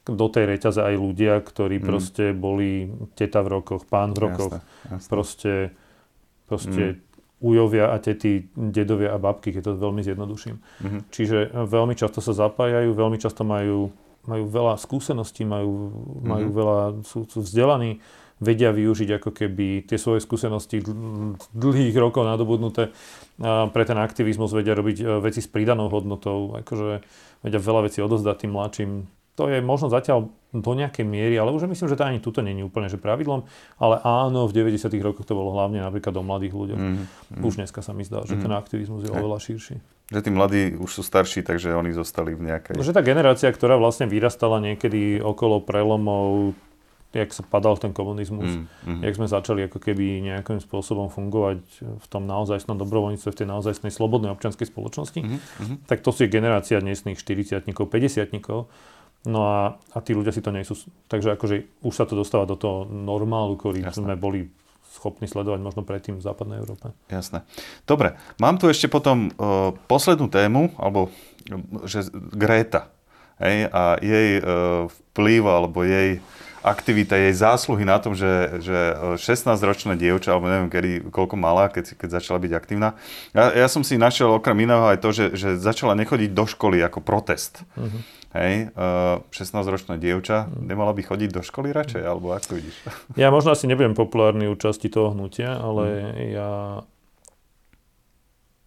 do 0.09 0.27
tej 0.33 0.57
reťaze 0.57 0.81
aj 0.81 0.95
ľudia, 0.97 1.37
ktorí 1.45 1.77
mm. 1.81 1.85
proste 1.85 2.25
boli 2.33 2.89
teta 3.13 3.45
v 3.45 3.61
rokoch, 3.61 3.85
pán 3.85 4.17
v 4.17 4.25
rokoch, 4.25 4.57
jasne, 4.57 4.97
jasne. 4.97 5.09
proste, 5.13 5.55
proste 6.49 6.85
mm. 6.97 7.08
Ujovia 7.39 7.95
a 7.95 7.97
tety, 8.03 8.51
dedovia 8.55 9.15
a 9.15 9.19
babky, 9.19 9.55
keď 9.55 9.71
to 9.71 9.73
veľmi 9.79 10.03
zjednoduším. 10.03 10.57
Mm-hmm. 10.59 11.01
Čiže 11.15 11.39
veľmi 11.55 11.95
často 11.95 12.19
sa 12.19 12.35
zapájajú, 12.35 12.91
veľmi 12.95 13.19
často 13.19 13.47
majú 13.47 13.95
majú 14.29 14.45
veľa 14.45 14.77
skúseností, 14.77 15.49
majú, 15.49 15.89
majú 16.21 16.53
mm-hmm. 16.53 16.61
veľa, 16.61 16.79
sú, 17.01 17.25
sú 17.25 17.41
vzdelaní, 17.41 18.05
vedia 18.39 18.71
využiť 18.71 19.19
ako 19.19 19.31
keby 19.35 19.89
tie 19.89 19.99
svoje 19.99 20.23
skúsenosti 20.23 20.85
dlhých 21.57 21.97
rokov 21.99 22.23
nadobudnuté 22.23 22.95
pre 23.43 23.83
ten 23.83 23.99
aktivizmus 23.99 24.55
vedia 24.55 24.79
robiť 24.79 24.97
e, 25.03 25.05
veci 25.19 25.43
s 25.43 25.51
pridanou 25.51 25.91
hodnotou, 25.91 26.55
akože 26.63 27.03
vedia 27.43 27.61
veľa 27.63 27.91
vecí 27.91 27.99
odozdať 27.99 28.47
tým 28.47 28.53
mladším. 28.55 28.91
To 29.39 29.47
je 29.47 29.63
možno 29.63 29.87
zatiaľ 29.87 30.35
do 30.51 30.73
nejakej 30.75 31.07
miery, 31.07 31.39
ale 31.39 31.55
už 31.55 31.71
myslím, 31.71 31.87
že 31.87 31.95
to 31.95 32.03
ani 32.03 32.19
tuto 32.19 32.43
je 32.43 32.65
úplne 32.67 32.91
že 32.91 32.99
pravidlom, 32.99 33.47
ale 33.79 34.03
áno, 34.03 34.51
v 34.51 34.53
90. 34.67 34.91
rokoch 34.99 35.23
to 35.23 35.39
bolo 35.39 35.55
hlavne 35.55 35.79
napríklad 35.79 36.11
o 36.19 36.27
mladých 36.27 36.59
ľuďoch. 36.59 36.81
Mm, 36.81 37.07
mm. 37.39 37.43
Už 37.45 37.63
dneska 37.63 37.79
sa 37.85 37.95
mi 37.95 38.03
zdá, 38.03 38.27
že 38.27 38.35
mm. 38.35 38.43
ten 38.43 38.53
aktivizmus 38.57 39.07
je 39.07 39.15
oveľa 39.15 39.39
širší. 39.39 39.77
Že 40.09 40.21
tí 40.25 40.31
mladí 40.33 40.63
už 40.75 40.91
sú 40.91 41.03
starší, 41.05 41.45
takže 41.45 41.77
oni 41.77 41.93
zostali 41.93 42.33
v 42.33 42.51
nejakej... 42.51 42.75
No, 42.75 42.83
že 42.83 42.97
tá 42.97 43.05
generácia, 43.05 43.53
ktorá 43.53 43.77
vlastne 43.77 44.09
vyrastala 44.09 44.59
niekedy 44.59 45.21
okolo 45.21 45.61
prelomov 45.61 46.57
jak 47.09 47.33
sa 47.33 47.41
padal 47.41 47.81
ten 47.81 47.97
komunizmus, 47.97 48.53
mm, 48.53 48.65
mm. 48.85 49.01
jak 49.01 49.17
sme 49.17 49.27
začali 49.33 49.65
ako 49.65 49.81
keby 49.81 50.21
nejakým 50.29 50.61
spôsobom 50.61 51.09
fungovať 51.09 51.65
v 51.81 52.07
tom 52.13 52.29
naozajstnom 52.29 52.77
dobrovoľníctve, 52.77 53.33
v 53.33 53.39
tej 53.45 53.49
naozajstnej 53.49 53.89
slobodnej 53.89 54.29
občianskej 54.37 54.69
spoločnosti, 54.69 55.21
mm, 55.25 55.39
mm. 55.41 55.77
tak 55.89 56.05
to 56.05 56.13
si 56.13 56.29
je 56.29 56.37
generácia 56.37 56.77
dnesných 56.85 57.17
40 57.17 57.65
50 57.65 58.29
No 59.27 59.41
a, 59.45 59.59
a 59.93 59.99
tí 59.99 60.15
ľudia 60.15 60.31
si 60.31 60.45
to 60.45 60.55
nejsú. 60.55 60.79
Takže 61.11 61.35
akože 61.35 61.83
už 61.83 61.95
sa 61.95 62.07
to 62.07 62.15
dostáva 62.15 62.47
do 62.47 62.55
toho 62.55 62.87
normálu, 62.87 63.59
ktorý 63.59 63.83
Jasné. 63.83 64.07
sme 64.07 64.15
boli 64.15 64.47
schopní 64.99 65.31
sledovať 65.31 65.61
možno 65.63 65.83
predtým 65.87 66.19
v 66.19 66.25
západnej 66.25 66.59
Európe. 66.63 66.91
Jasné. 67.11 67.45
Dobre, 67.85 68.19
mám 68.43 68.59
tu 68.59 68.67
ešte 68.67 68.91
potom 68.91 69.31
uh, 69.31 69.71
poslednú 69.87 70.27
tému, 70.27 70.75
alebo 70.81 71.13
že 71.87 72.09
Greta. 72.35 72.91
Hej, 73.39 73.71
a 73.71 74.03
jej 74.03 74.43
uh, 74.43 74.91
vplyv, 75.15 75.43
alebo 75.47 75.87
jej 75.87 76.19
aktivita, 76.59 77.15
jej 77.15 77.35
zásluhy 77.39 77.87
na 77.87 78.03
tom, 78.03 78.19
že, 78.19 78.59
že 78.59 78.79
16-ročná 79.15 79.95
dievča, 79.95 80.35
alebo 80.35 80.51
neviem, 80.51 80.71
kedy, 80.71 80.91
koľko 81.15 81.39
mala, 81.39 81.71
keď, 81.71 81.95
keď 81.95 82.19
začala 82.19 82.43
byť 82.43 82.53
aktívna. 82.53 82.99
Ja, 83.31 83.55
ja 83.55 83.69
som 83.71 83.87
si 83.87 83.95
našiel 83.95 84.27
okrem 84.29 84.67
iného 84.67 84.83
aj 84.91 84.99
to, 84.99 85.15
že, 85.15 85.27
že 85.39 85.49
začala 85.55 85.95
nechodiť 85.95 86.31
do 86.35 86.45
školy 86.51 86.83
ako 86.83 86.99
protest. 86.99 87.63
Uh-huh. 87.79 88.03
Hej, 88.29 88.77
uh, 88.77 89.25
16-ročná 89.33 89.97
dievča, 89.97 90.53
uh-huh. 90.53 90.61
nemala 90.61 90.93
by 90.93 91.01
chodiť 91.01 91.31
do 91.33 91.41
školy 91.41 91.73
radšej, 91.73 92.05
uh-huh. 92.05 92.13
alebo 92.13 92.37
ako 92.37 92.45
to 92.45 92.55
vidíš? 92.61 92.77
Ja 93.17 93.33
možno 93.33 93.57
asi 93.57 93.65
nebudem 93.65 93.97
populárny 93.97 94.53
účasti 94.53 94.93
toho 94.93 95.17
hnutia, 95.17 95.57
ale 95.57 95.85
uh-huh. 95.89 96.29
ja 96.37 96.51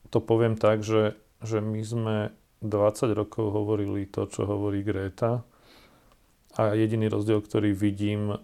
to 0.09 0.17
poviem 0.17 0.57
tak, 0.57 0.81
že, 0.81 1.13
že 1.45 1.61
my 1.61 1.81
sme 1.85 2.15
20 2.65 3.13
rokov 3.13 3.53
hovorili 3.53 4.09
to, 4.09 4.25
čo 4.25 4.49
hovorí 4.49 4.81
Greta 4.81 5.45
a 6.57 6.73
jediný 6.73 7.07
rozdiel, 7.07 7.39
ktorý 7.41 7.71
vidím 7.71 8.37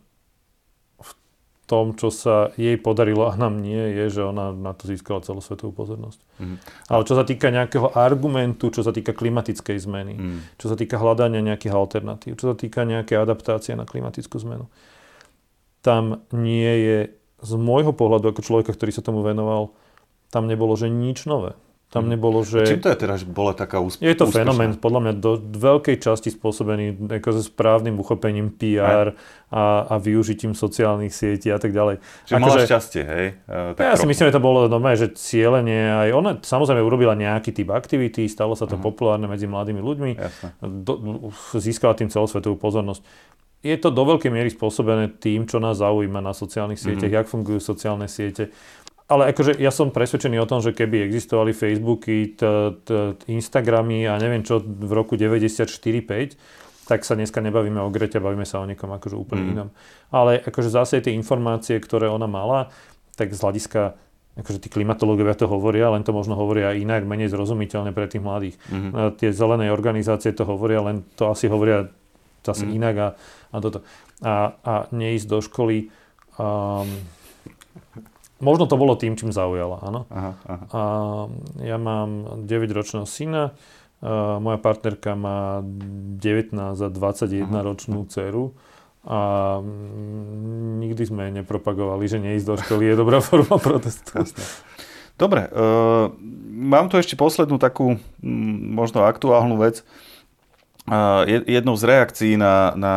tom, 1.68 2.00
čo 2.00 2.08
sa 2.08 2.56
jej 2.56 2.80
podarilo 2.80 3.28
a 3.28 3.36
nám 3.36 3.60
nie, 3.60 3.92
je, 3.92 4.08
že 4.08 4.22
ona 4.24 4.56
na 4.56 4.72
to 4.72 4.88
získala 4.88 5.20
celosvetovú 5.20 5.76
pozornosť. 5.76 6.20
Mm. 6.40 6.58
Ale 6.88 7.02
čo 7.04 7.14
sa 7.20 7.28
týka 7.28 7.52
nejakého 7.52 7.92
argumentu, 7.92 8.72
čo 8.72 8.88
sa 8.88 8.96
týka 8.96 9.12
klimatickej 9.12 9.76
zmeny, 9.76 10.16
mm. 10.16 10.40
čo 10.56 10.72
sa 10.72 10.80
týka 10.80 10.96
hľadania 10.96 11.44
nejakých 11.44 11.76
alternatív, 11.76 12.40
čo 12.40 12.52
sa 12.52 12.56
týka 12.56 12.88
nejakej 12.88 13.20
adaptácie 13.20 13.76
na 13.76 13.84
klimatickú 13.84 14.40
zmenu, 14.48 14.72
tam 15.84 16.24
nie 16.32 16.72
je 16.88 16.98
z 17.44 17.52
môjho 17.60 17.92
pohľadu 17.92 18.32
ako 18.32 18.42
človeka, 18.42 18.72
ktorý 18.72 18.96
sa 18.96 19.04
tomu 19.04 19.20
venoval, 19.22 19.76
tam 20.32 20.48
nebolo, 20.48 20.72
že 20.80 20.88
nič 20.88 21.28
nové. 21.28 21.54
Tam 21.98 22.06
hmm. 22.06 22.14
nebolo, 22.14 22.46
že... 22.46 22.62
Čím 22.70 22.82
to 22.86 22.94
je 22.94 22.98
že 23.18 23.26
bola 23.26 23.58
taká 23.58 23.82
úspešná? 23.82 24.06
Je 24.06 24.14
to 24.14 24.30
úspešná? 24.30 24.46
fenomén, 24.46 24.72
podľa 24.78 25.00
mňa 25.02 25.14
do 25.18 25.32
veľkej 25.42 25.98
časti 25.98 26.30
spôsobený 26.30 27.10
ako 27.10 27.42
správnym 27.42 27.98
uchopením 27.98 28.54
PR 28.54 29.18
a, 29.50 29.64
a 29.90 29.96
využitím 29.98 30.54
sociálnych 30.54 31.10
sietí 31.10 31.50
a 31.50 31.58
tak 31.58 31.74
ďalej. 31.74 31.98
Že 32.30 32.34
ako 32.38 32.44
mala 32.46 32.56
že, 32.62 32.66
šťastie, 32.70 33.02
hej? 33.02 33.26
E, 33.50 33.74
tak 33.74 33.82
ja 33.82 33.96
trochu. 33.98 34.02
si 34.04 34.06
myslím, 34.14 34.26
že 34.30 34.36
to 34.38 34.44
bolo 34.44 34.60
normálne, 34.70 35.00
že 35.02 35.10
cieľenie 35.18 35.82
aj 36.06 36.10
ona 36.14 36.32
samozrejme 36.38 36.82
urobila 36.86 37.18
nejaký 37.18 37.50
typ 37.50 37.74
aktivity, 37.74 38.30
stalo 38.30 38.54
sa 38.54 38.70
to 38.70 38.78
uh-huh. 38.78 38.94
populárne 38.94 39.26
medzi 39.26 39.50
mladými 39.50 39.82
ľuďmi, 39.82 40.12
do, 40.86 40.94
získala 41.58 41.98
tým 41.98 42.14
celosvetovú 42.14 42.62
pozornosť. 42.62 43.02
Je 43.66 43.74
to 43.82 43.90
do 43.90 44.06
veľkej 44.06 44.30
miery 44.30 44.54
spôsobené 44.54 45.18
tým, 45.18 45.50
čo 45.50 45.58
nás 45.58 45.82
zaujíma 45.82 46.22
na 46.22 46.30
sociálnych 46.30 46.78
sieťach, 46.78 47.10
mm-hmm. 47.10 47.26
jak 47.26 47.32
fungujú 47.32 47.58
sociálne 47.58 48.06
siete 48.06 48.54
ale 49.08 49.32
akože 49.32 49.56
ja 49.56 49.72
som 49.72 49.88
presvedčený 49.88 50.36
o 50.44 50.50
tom, 50.50 50.60
že 50.60 50.76
keby 50.76 51.08
existovali 51.08 51.56
Facebooky, 51.56 52.36
t, 52.36 52.44
t, 52.84 52.90
Instagramy 53.32 54.04
a 54.04 54.20
neviem 54.20 54.44
čo 54.44 54.60
v 54.60 54.92
roku 54.92 55.16
94-5, 55.16 56.36
tak 56.88 57.04
sa 57.08 57.16
dneska 57.16 57.40
nebavíme 57.40 57.80
o 57.80 57.92
Grete, 57.92 58.20
bavíme 58.20 58.44
sa 58.44 58.60
o 58.60 58.68
niekom 58.68 58.92
akože 58.92 59.16
úplne 59.16 59.44
mm. 59.44 59.52
inom. 59.56 59.70
Ale 60.12 60.44
akože 60.44 60.72
zase 60.72 61.00
tie 61.00 61.16
informácie, 61.16 61.80
ktoré 61.80 62.12
ona 62.12 62.28
mala, 62.28 62.72
tak 63.16 63.32
z 63.32 63.40
hľadiska 63.40 63.96
akože 64.38 64.62
tí 64.62 64.70
klimatológovia 64.70 65.34
to 65.34 65.50
hovoria, 65.50 65.90
len 65.90 66.06
to 66.06 66.14
možno 66.14 66.38
hovoria 66.38 66.78
inak, 66.78 67.08
menej 67.08 67.34
zrozumiteľne 67.34 67.90
pre 67.92 68.06
tých 68.06 68.22
mladých. 68.22 68.56
Mm-hmm. 68.70 69.18
Tie 69.18 69.34
zelené 69.34 69.74
organizácie 69.74 70.30
to 70.30 70.46
hovoria, 70.46 70.86
len 70.86 71.02
to 71.18 71.32
asi 71.32 71.50
hovoria 71.50 71.90
zase 72.46 72.70
mm. 72.70 72.72
inak 72.76 72.96
a, 72.96 73.08
a 73.52 73.58
toto. 73.60 73.82
A, 74.22 74.56
a 74.62 74.74
neísť 74.94 75.28
do 75.28 75.40
školy 75.42 75.90
um, 76.38 76.88
Možno 78.38 78.70
to 78.70 78.78
bolo 78.78 78.94
tým, 78.94 79.18
čím 79.18 79.34
zaujala, 79.34 79.82
áno. 79.82 80.02
Aha, 80.14 80.32
aha. 80.46 80.66
A 80.70 80.82
ja 81.66 81.78
mám 81.82 82.42
9-ročného 82.46 83.10
syna, 83.10 83.58
a 83.98 84.38
moja 84.38 84.62
partnerka 84.62 85.18
má 85.18 85.66
19 85.66 86.54
a 86.54 86.90
21 86.90 87.50
aha. 87.50 87.66
ročnú 87.66 88.06
dceru 88.06 88.54
a 89.10 89.20
mm, 89.58 90.86
nikdy 90.86 91.02
sme 91.02 91.34
nepropagovali, 91.42 92.06
že 92.06 92.22
neísť 92.22 92.46
do 92.46 92.56
školy 92.62 92.94
je 92.94 92.96
dobrá 93.00 93.24
forma 93.26 93.58
protestu. 93.58 94.22
Jasne. 94.22 94.46
Dobre, 95.18 95.50
uh, 95.50 96.14
mám 96.54 96.94
tu 96.94 97.02
ešte 97.02 97.18
poslednú 97.18 97.58
takú 97.58 97.98
m, 97.98 98.78
možno 98.78 99.02
aktuálnu 99.02 99.58
vec. 99.58 99.82
Uh, 100.86 101.26
jednou 101.50 101.74
z 101.74 101.84
reakcií 101.90 102.34
na, 102.38 102.78
na 102.78 102.96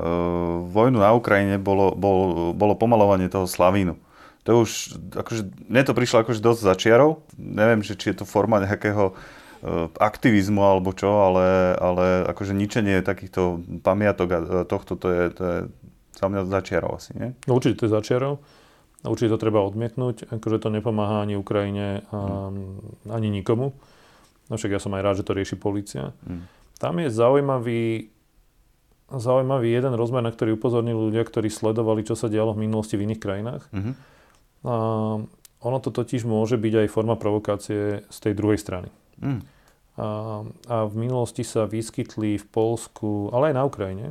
uh, 0.00 0.64
vojnu 0.64 0.96
na 0.96 1.12
Ukrajine 1.12 1.60
bolo, 1.60 1.92
bolo, 1.92 2.56
bolo 2.56 2.72
pomalovanie 2.72 3.28
toho 3.28 3.44
Slavínu 3.44 4.07
to 4.48 4.64
už, 4.64 4.96
akože, 5.12 5.68
mne 5.68 5.82
to 5.84 5.92
prišlo 5.92 6.24
akože 6.24 6.40
dosť 6.40 6.60
začiarov. 6.72 7.20
Neviem, 7.36 7.84
že, 7.84 8.00
či 8.00 8.16
je 8.16 8.24
to 8.24 8.24
forma 8.24 8.64
nejakého 8.64 9.12
uh, 9.12 9.92
aktivizmu 10.00 10.64
alebo 10.64 10.96
čo, 10.96 11.12
ale, 11.20 11.76
ale 11.76 12.24
akože 12.32 12.56
ničenie 12.56 13.04
takýchto 13.04 13.60
pamiatok 13.84 14.28
a 14.32 14.38
tohto, 14.64 14.96
to 14.96 15.06
je, 15.12 15.24
to 15.36 15.42
je 15.44 15.58
za 16.16 16.26
mňa 16.32 16.48
začiarov 16.48 16.96
asi, 16.96 17.12
nie? 17.12 17.36
No 17.44 17.60
určite 17.60 17.84
to 17.84 17.92
je 17.92 17.92
začiarov. 17.92 18.40
Určite 19.04 19.36
to 19.36 19.38
treba 19.38 19.60
odmietnúť, 19.68 20.32
akože 20.32 20.58
to 20.64 20.72
nepomáha 20.72 21.28
ani 21.28 21.36
Ukrajine, 21.36 22.08
a, 22.08 22.48
hmm. 22.48 23.12
ani 23.12 23.28
nikomu. 23.28 23.76
No 24.48 24.56
však 24.56 24.72
ja 24.72 24.80
som 24.80 24.96
aj 24.96 25.04
rád, 25.04 25.16
že 25.20 25.28
to 25.28 25.36
rieši 25.36 25.60
policia. 25.60 26.16
Hmm. 26.24 26.48
Tam 26.80 26.96
je 26.96 27.12
zaujímavý, 27.12 28.08
zaujímavý 29.12 29.68
jeden 29.76 29.92
rozmer, 29.92 30.24
na 30.24 30.32
ktorý 30.32 30.56
upozornili 30.56 30.96
ľudia, 30.96 31.20
ktorí 31.20 31.52
sledovali, 31.52 32.00
čo 32.00 32.16
sa 32.16 32.32
dialo 32.32 32.56
v 32.56 32.64
minulosti 32.64 32.96
v 32.96 33.12
iných 33.12 33.20
krajinách. 33.20 33.68
Hmm 33.76 34.16
a 34.64 34.74
ono 35.58 35.78
to 35.82 35.90
totiž 35.90 36.22
môže 36.22 36.54
byť 36.54 36.86
aj 36.86 36.88
forma 36.92 37.18
provokácie 37.18 38.06
z 38.06 38.18
tej 38.22 38.32
druhej 38.38 38.58
strany. 38.58 38.88
Mm. 39.18 39.42
A, 39.98 40.08
a 40.70 40.76
v 40.86 40.94
minulosti 40.94 41.42
sa 41.42 41.66
vyskytli 41.66 42.38
v 42.38 42.46
Polsku, 42.46 43.34
ale 43.34 43.50
aj 43.50 43.54
na 43.58 43.64
Ukrajine, 43.66 44.06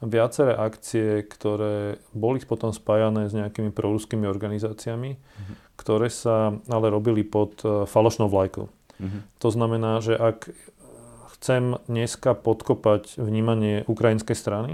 viaceré 0.00 0.56
akcie, 0.56 1.28
ktoré 1.28 2.00
boli 2.16 2.40
potom 2.40 2.72
spájané 2.72 3.28
s 3.28 3.36
nejakými 3.36 3.68
proruskými 3.68 4.24
organizáciami, 4.24 5.10
mm-hmm. 5.12 5.54
ktoré 5.76 6.08
sa 6.08 6.56
ale 6.72 6.88
robili 6.88 7.20
pod 7.20 7.60
uh, 7.68 7.84
falošnou 7.84 8.32
vlajkou. 8.32 8.72
Mm-hmm. 8.96 9.20
To 9.44 9.48
znamená, 9.52 10.00
že 10.00 10.16
ak 10.16 10.48
chcem 11.36 11.76
dneska 11.88 12.32
podkopať 12.36 13.20
vnímanie 13.20 13.84
ukrajinskej 13.88 14.36
strany, 14.36 14.72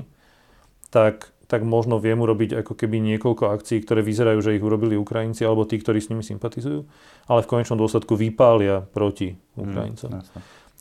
tak 0.95 1.35
tak 1.46 1.62
možno 1.62 2.02
viem 2.02 2.18
urobiť 2.18 2.62
ako 2.66 2.74
keby 2.74 2.98
niekoľko 3.14 3.54
akcií, 3.54 3.82
ktoré 3.87 4.02
vyzerajú, 4.02 4.38
že 4.42 4.59
ich 4.59 4.64
urobili 4.66 4.98
Ukrajinci 4.98 5.46
alebo 5.46 5.62
tí, 5.62 5.78
ktorí 5.78 6.02
s 6.02 6.11
nimi 6.11 6.26
sympatizujú, 6.26 6.82
ale 7.30 7.40
v 7.42 7.50
konečnom 7.50 7.78
dôsledku 7.78 8.18
vypália 8.18 8.82
proti 8.82 9.35
mm, 9.35 9.62
Ukrajincom. 9.62 10.11
Mm, 10.11 10.22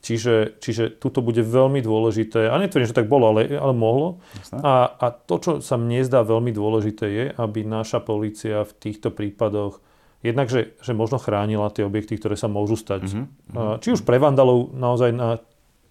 čiže, 0.01 0.35
čiže 0.57 0.83
tuto 0.97 1.21
bude 1.21 1.45
veľmi 1.45 1.81
dôležité, 1.85 2.49
a 2.49 2.57
netvrdím, 2.57 2.89
že 2.89 2.97
tak 2.97 3.09
bolo, 3.09 3.33
ale, 3.33 3.53
ale 3.53 3.73
mohlo. 3.77 4.21
A, 4.53 4.89
a 4.89 5.05
to, 5.13 5.35
čo 5.37 5.51
sa 5.61 5.77
mne 5.77 6.01
zdá 6.05 6.25
veľmi 6.25 6.49
dôležité, 6.49 7.05
je, 7.09 7.25
aby 7.33 7.61
naša 7.65 8.01
policia 8.01 8.65
v 8.65 8.71
týchto 8.77 9.13
prípadoch 9.13 9.81
jednak, 10.25 10.49
že, 10.49 10.73
že 10.81 10.97
možno 10.97 11.21
chránila 11.21 11.69
tie 11.69 11.85
objekty, 11.85 12.17
ktoré 12.17 12.33
sa 12.33 12.49
môžu 12.49 12.73
stať. 12.73 13.05
Mm-hmm. 13.05 13.81
Či 13.81 13.89
už 13.93 14.01
pre 14.01 14.17
vandalov 14.17 14.73
naozaj 14.73 15.13
na 15.13 15.37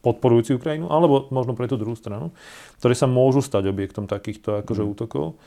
podporujúci 0.05 0.61
Ukrajinu, 0.61 0.93
alebo 0.93 1.33
možno 1.33 1.57
pre 1.57 1.65
tú 1.65 1.81
druhú 1.81 1.97
stranu, 1.97 2.37
ktoré 2.79 2.93
sa 2.93 3.09
môžu 3.09 3.41
stať 3.41 3.73
objektom 3.73 4.05
takýchto 4.05 4.61
akože 4.61 4.85
mm. 4.85 4.91
útokov. 4.93 5.41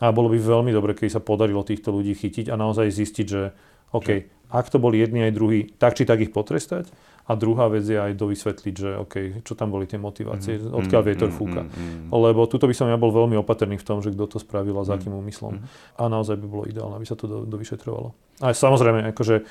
A 0.00 0.14
bolo 0.14 0.32
by 0.32 0.38
veľmi 0.40 0.72
dobre, 0.72 0.96
keby 0.96 1.10
sa 1.12 1.20
podarilo 1.20 1.66
týchto 1.66 1.92
ľudí 1.92 2.16
chytiť 2.16 2.48
a 2.48 2.56
naozaj 2.56 2.88
zistiť, 2.88 3.26
že 3.26 3.52
OK, 3.92 4.08
ak 4.48 4.66
to 4.72 4.80
boli 4.80 5.00
jedni 5.00 5.28
aj 5.28 5.32
druhí, 5.36 5.60
tak 5.76 5.96
či 5.98 6.08
tak 6.08 6.24
ich 6.24 6.32
potrestať. 6.32 6.88
A 7.28 7.36
druhá 7.36 7.68
vec 7.68 7.84
je 7.84 8.00
aj 8.00 8.16
dovysvetliť, 8.16 8.74
že 8.74 8.90
OK, 9.04 9.44
čo 9.44 9.52
tam 9.52 9.68
boli 9.68 9.84
tie 9.84 10.00
motivácie, 10.00 10.56
mm, 10.56 10.72
odkiaľ 10.72 11.02
vietor 11.04 11.28
fúka. 11.28 11.68
Mm, 11.68 12.08
mm, 12.08 12.16
Lebo 12.16 12.48
tuto 12.48 12.64
by 12.64 12.72
som 12.72 12.88
ja 12.88 12.96
bol 12.96 13.12
veľmi 13.12 13.36
opatrný 13.36 13.76
v 13.76 13.84
tom, 13.84 14.00
že 14.00 14.16
kto 14.16 14.24
to 14.24 14.38
spravil 14.40 14.80
a 14.80 14.88
s 14.88 14.88
akým 14.88 15.12
úmyslom. 15.12 15.60
A 16.00 16.08
naozaj 16.08 16.40
by 16.40 16.46
bolo 16.48 16.64
ideálne, 16.64 16.96
aby 16.96 17.04
sa 17.04 17.20
to 17.20 17.28
do, 17.28 17.38
dovyšetrovalo. 17.44 18.16
A 18.40 18.56
samozrejme, 18.56 19.12
akože 19.12 19.44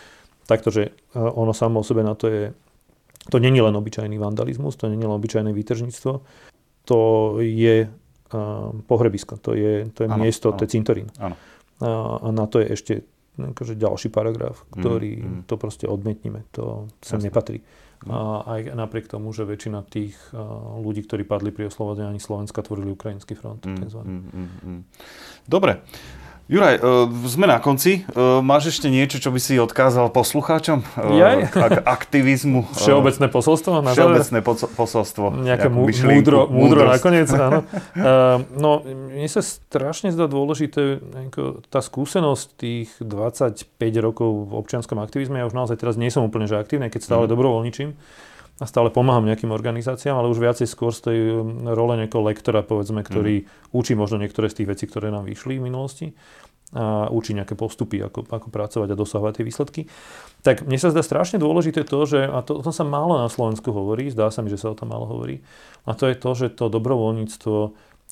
takto, 0.50 0.74
že 0.74 0.90
e, 0.90 1.22
ono 1.22 1.54
samo 1.54 1.84
o 1.84 1.86
sebe 1.86 2.02
na 2.02 2.18
to 2.18 2.26
je, 2.34 2.50
to 3.30 3.40
není 3.40 3.62
len 3.62 3.76
obyčajný 3.76 4.18
vandalizmus, 4.18 4.76
to 4.76 4.90
není 4.90 5.04
len 5.04 5.16
obyčajné 5.16 5.54
výtržníctvo, 5.54 6.22
to 6.88 7.00
je 7.40 7.88
uh, 7.88 8.72
pohrebisko, 8.88 9.38
to 9.38 9.54
je, 9.54 9.92
to 9.94 10.04
je 10.04 10.10
ano, 10.10 10.24
miesto, 10.24 10.50
ano. 10.50 10.58
to 10.58 10.64
je 10.64 10.70
cintorín. 10.72 11.08
A, 11.20 11.36
a 12.24 12.28
na 12.32 12.48
to 12.48 12.60
je 12.64 12.68
ešte 12.74 12.94
akože 13.38 13.78
ďalší 13.78 14.10
paragraf, 14.10 14.66
ktorý 14.74 15.14
mm, 15.22 15.30
mm. 15.30 15.42
to 15.46 15.56
proste 15.62 15.86
odmietnime, 15.86 16.42
to 16.50 16.90
sem 17.06 17.22
Jasne. 17.22 17.30
nepatrí. 17.30 17.58
Mm. 18.06 18.10
A 18.14 18.18
aj 18.58 18.62
napriek 18.78 19.06
tomu, 19.10 19.30
že 19.34 19.46
väčšina 19.46 19.86
tých 19.86 20.18
uh, 20.34 20.78
ľudí, 20.82 21.06
ktorí 21.06 21.26
padli 21.26 21.54
pri 21.54 21.70
oslobodení 21.70 22.18
Slovenska, 22.18 22.66
tvorili 22.66 22.94
ukrajinský 22.94 23.38
front. 23.38 23.66
Mm, 23.66 23.90
mm, 23.90 24.22
mm, 24.34 24.50
mm. 24.66 24.82
Dobre. 25.46 25.82
Juraj, 26.48 26.80
uh, 26.80 27.12
sme 27.28 27.44
na 27.44 27.60
konci. 27.60 28.08
Uh, 28.16 28.40
máš 28.40 28.72
ešte 28.72 28.88
niečo, 28.88 29.20
čo 29.20 29.36
by 29.36 29.40
si 29.44 29.60
odkázal 29.60 30.08
poslucháčom? 30.16 30.80
Uh, 30.96 31.44
K 31.44 31.84
aktivizmu? 31.84 32.72
Všeobecné 32.80 33.28
posolstvo? 33.28 33.84
Na 33.84 33.92
Všeobecné 33.92 34.40
po- 34.40 34.72
posolstvo. 34.72 35.44
Nejaké 35.44 35.68
mú, 35.68 35.92
múdro, 35.92 36.48
múdro 36.48 36.88
nakoniec, 36.88 37.28
áno. 37.36 37.68
Uh, 38.00 38.48
no, 38.56 38.80
mne 38.88 39.28
sa 39.28 39.44
strašne 39.44 40.16
zdá 40.16 40.32
dôležité 40.32 41.04
ako, 41.28 41.68
tá 41.68 41.84
skúsenosť 41.84 42.48
tých 42.56 42.96
25 43.04 43.68
rokov 44.00 44.48
v 44.48 44.52
občianskom 44.56 45.04
aktivizme. 45.04 45.44
Ja 45.44 45.52
už 45.52 45.56
naozaj 45.56 45.76
teraz 45.84 46.00
nie 46.00 46.08
som 46.08 46.24
úplne 46.24 46.48
že 46.48 46.56
aktívny, 46.56 46.88
keď 46.88 47.04
stále 47.04 47.24
mm. 47.28 47.32
dobrovoľničím 47.36 47.92
a 48.58 48.66
stále 48.66 48.90
pomáham 48.90 49.26
nejakým 49.30 49.54
organizáciám, 49.54 50.18
ale 50.18 50.34
už 50.34 50.42
viacej 50.42 50.66
skôr 50.66 50.90
z 50.90 51.02
tej 51.12 51.20
um, 51.30 51.70
role 51.70 51.94
nejakého 51.98 52.26
lektora, 52.26 52.66
povedzme, 52.66 53.06
ktorý 53.06 53.46
mm. 53.46 53.78
učí 53.78 53.94
možno 53.94 54.18
niektoré 54.18 54.50
z 54.50 54.64
tých 54.64 54.70
vecí, 54.74 54.84
ktoré 54.90 55.14
nám 55.14 55.30
vyšli 55.30 55.62
v 55.62 55.66
minulosti 55.70 56.08
a 56.76 57.08
učí 57.08 57.32
nejaké 57.32 57.56
postupy, 57.56 58.04
ako, 58.04 58.28
ako 58.28 58.52
pracovať 58.52 58.92
a 58.92 59.00
dosahovať 59.00 59.40
tie 59.40 59.48
výsledky. 59.48 59.82
Tak 60.44 60.68
mne 60.68 60.76
sa 60.76 60.92
zdá 60.92 61.00
strašne 61.00 61.40
dôležité 61.40 61.88
to, 61.88 62.04
že, 62.04 62.28
a 62.28 62.44
to, 62.44 62.60
o 62.60 62.64
tom 62.66 62.76
sa 62.76 62.84
málo 62.84 63.16
na 63.16 63.32
Slovensku 63.32 63.72
hovorí, 63.72 64.12
zdá 64.12 64.28
sa 64.36 64.44
mi, 64.44 64.52
že 64.52 64.60
sa 64.60 64.76
o 64.76 64.76
tom 64.76 64.92
málo 64.92 65.08
hovorí, 65.08 65.40
a 65.88 65.96
to 65.96 66.12
je 66.12 66.20
to, 66.20 66.32
že 66.36 66.60
to 66.60 66.68
dobrovoľníctvo, 66.68 67.58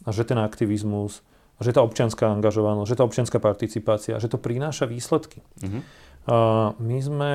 a 0.04 0.10
že 0.12 0.28
ten 0.28 0.40
aktivizmus, 0.40 1.24
že 1.64 1.72
tá 1.72 1.80
občianská 1.80 2.28
angažovanosť, 2.36 2.90
že 2.92 2.98
tá 3.00 3.04
občianská 3.08 3.38
participácia, 3.40 4.20
že 4.20 4.28
to 4.28 4.36
prináša 4.36 4.84
výsledky. 4.88 5.40
Mm-hmm. 5.64 5.82
A 6.28 6.36
my 6.76 6.98
sme, 7.00 7.32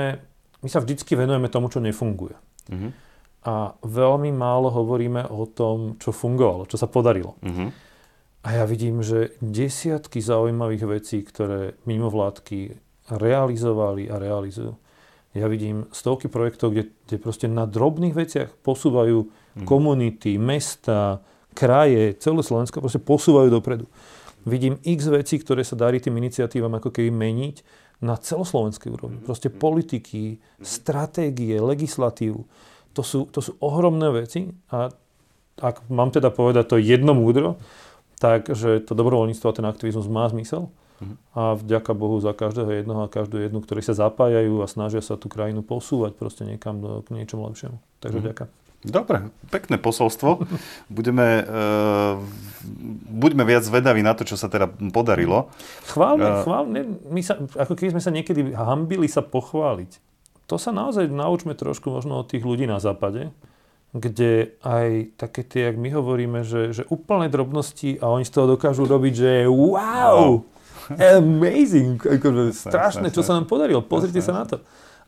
my 0.60 0.68
sa 0.68 0.84
vždycky 0.84 1.16
venujeme 1.16 1.48
tomu, 1.48 1.72
čo 1.72 1.80
nefunguje. 1.80 2.36
Uh-huh. 2.68 2.90
A 3.48 3.72
veľmi 3.80 4.28
málo 4.36 4.68
hovoríme 4.68 5.24
o 5.32 5.48
tom, 5.48 5.96
čo 5.96 6.12
fungovalo, 6.12 6.68
čo 6.68 6.76
sa 6.76 6.84
podarilo. 6.84 7.40
Uh-huh. 7.40 7.72
A 8.44 8.48
ja 8.60 8.64
vidím, 8.68 9.00
že 9.00 9.36
desiatky 9.40 10.20
zaujímavých 10.20 10.84
vecí, 10.84 11.24
ktoré 11.24 11.80
mimovládky 11.88 12.76
realizovali 13.16 14.08
a 14.12 14.20
realizujú. 14.20 14.76
Ja 15.30 15.46
vidím 15.46 15.86
stovky 15.94 16.26
projektov, 16.26 16.74
kde, 16.74 16.90
kde 17.06 17.16
proste 17.22 17.46
na 17.46 17.64
drobných 17.64 18.12
veciach 18.12 18.50
posúvajú 18.60 19.18
uh-huh. 19.24 19.64
komunity, 19.64 20.36
mesta, 20.36 21.24
kraje, 21.54 22.18
celé 22.18 22.40
Slovensko 22.44 22.82
proste 22.82 23.02
posúvajú 23.02 23.48
dopredu. 23.50 23.86
Vidím 24.48 24.80
x 24.80 25.12
vecí, 25.12 25.36
ktoré 25.36 25.60
sa 25.60 25.76
darí 25.76 26.00
tým 26.00 26.16
iniciatívam 26.16 26.72
ako 26.80 26.88
keby 26.88 27.12
meniť 27.12 27.56
na 28.00 28.16
celoslovenskej 28.16 28.90
úrovni. 28.96 29.20
Proste 29.20 29.52
politiky, 29.52 30.40
stratégie, 30.64 31.60
legislatívu. 31.60 32.40
To 32.96 33.02
sú, 33.04 33.28
to 33.28 33.44
sú 33.44 33.54
ohromné 33.60 34.08
veci 34.24 34.50
a 34.72 34.88
ak 35.60 35.86
mám 35.92 36.08
teda 36.08 36.32
povedať 36.32 36.72
to 36.72 36.76
jedno 36.80 37.12
múdro, 37.12 37.60
tak, 38.16 38.48
že 38.52 38.80
to 38.84 38.96
dobrovoľníctvo 38.96 39.46
a 39.48 39.56
ten 39.56 39.66
aktivizmus 39.68 40.08
má 40.08 40.28
zmysel. 40.32 40.72
Mhm. 41.00 41.14
A 41.32 41.56
vďaka 41.56 41.92
Bohu 41.96 42.20
za 42.20 42.36
každého 42.36 42.84
jednoho 42.84 43.04
a 43.04 43.12
každú 43.12 43.40
jednu, 43.40 43.64
ktorí 43.64 43.80
sa 43.80 43.96
zapájajú 43.96 44.60
a 44.60 44.68
snažia 44.68 45.00
sa 45.00 45.16
tú 45.16 45.32
krajinu 45.32 45.64
posúvať 45.64 46.16
proste 46.16 46.44
niekam 46.44 46.80
do, 46.80 47.00
k 47.04 47.16
niečomu 47.16 47.48
lepšiemu. 47.48 47.80
Takže 48.04 48.20
mm. 48.20 48.26
ďakujem. 48.32 48.50
Dobre, 48.80 49.28
pekné 49.52 49.76
posolstvo. 49.76 50.40
Budeme, 50.88 51.44
uh, 51.44 52.16
buďme 53.12 53.44
viac 53.44 53.60
zvedaví 53.60 54.00
na 54.00 54.16
to, 54.16 54.24
čo 54.24 54.40
sa 54.40 54.48
teda 54.48 54.72
podarilo. 54.88 55.52
Chválne, 55.84 56.28
uh, 56.28 56.40
chválne. 56.40 56.80
My 57.12 57.20
sa, 57.20 57.36
ako 57.60 57.76
keby 57.76 57.92
sme 57.92 58.02
sa 58.02 58.08
niekedy 58.08 58.56
hambili 58.56 59.04
sa 59.04 59.20
pochváliť. 59.20 60.00
To 60.48 60.56
sa 60.56 60.72
naozaj 60.72 61.12
naučme 61.12 61.52
trošku 61.52 61.92
možno 61.92 62.24
od 62.24 62.32
tých 62.32 62.40
ľudí 62.40 62.64
na 62.64 62.80
západe, 62.80 63.28
kde 63.92 64.56
aj 64.64 65.12
také 65.20 65.44
tie, 65.44 65.70
jak 65.70 65.76
my 65.76 65.92
hovoríme, 66.00 66.40
že, 66.40 66.72
že 66.72 66.82
úplné 66.88 67.28
drobnosti 67.28 68.00
a 68.00 68.08
oni 68.08 68.24
z 68.24 68.32
toho 68.32 68.56
dokážu 68.56 68.88
robiť, 68.88 69.12
že 69.12 69.30
wow, 69.44 70.40
amazing, 70.96 72.00
akože 72.16 72.56
strašné, 72.56 73.12
čo 73.12 73.20
sa 73.20 73.36
nám 73.36 73.44
podarilo, 73.44 73.84
pozrite 73.84 74.24
sa 74.24 74.32
na 74.32 74.44
to. 74.48 74.56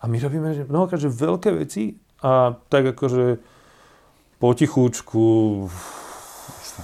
A 0.02 0.10
my 0.10 0.18
robíme 0.18 0.52
že 0.52 0.68
mnohokrát, 0.68 1.00
že 1.00 1.08
veľké 1.08 1.56
veci 1.56 1.96
a 2.20 2.58
tak 2.68 2.94
akože 2.94 3.51
potichúčku 4.42 5.22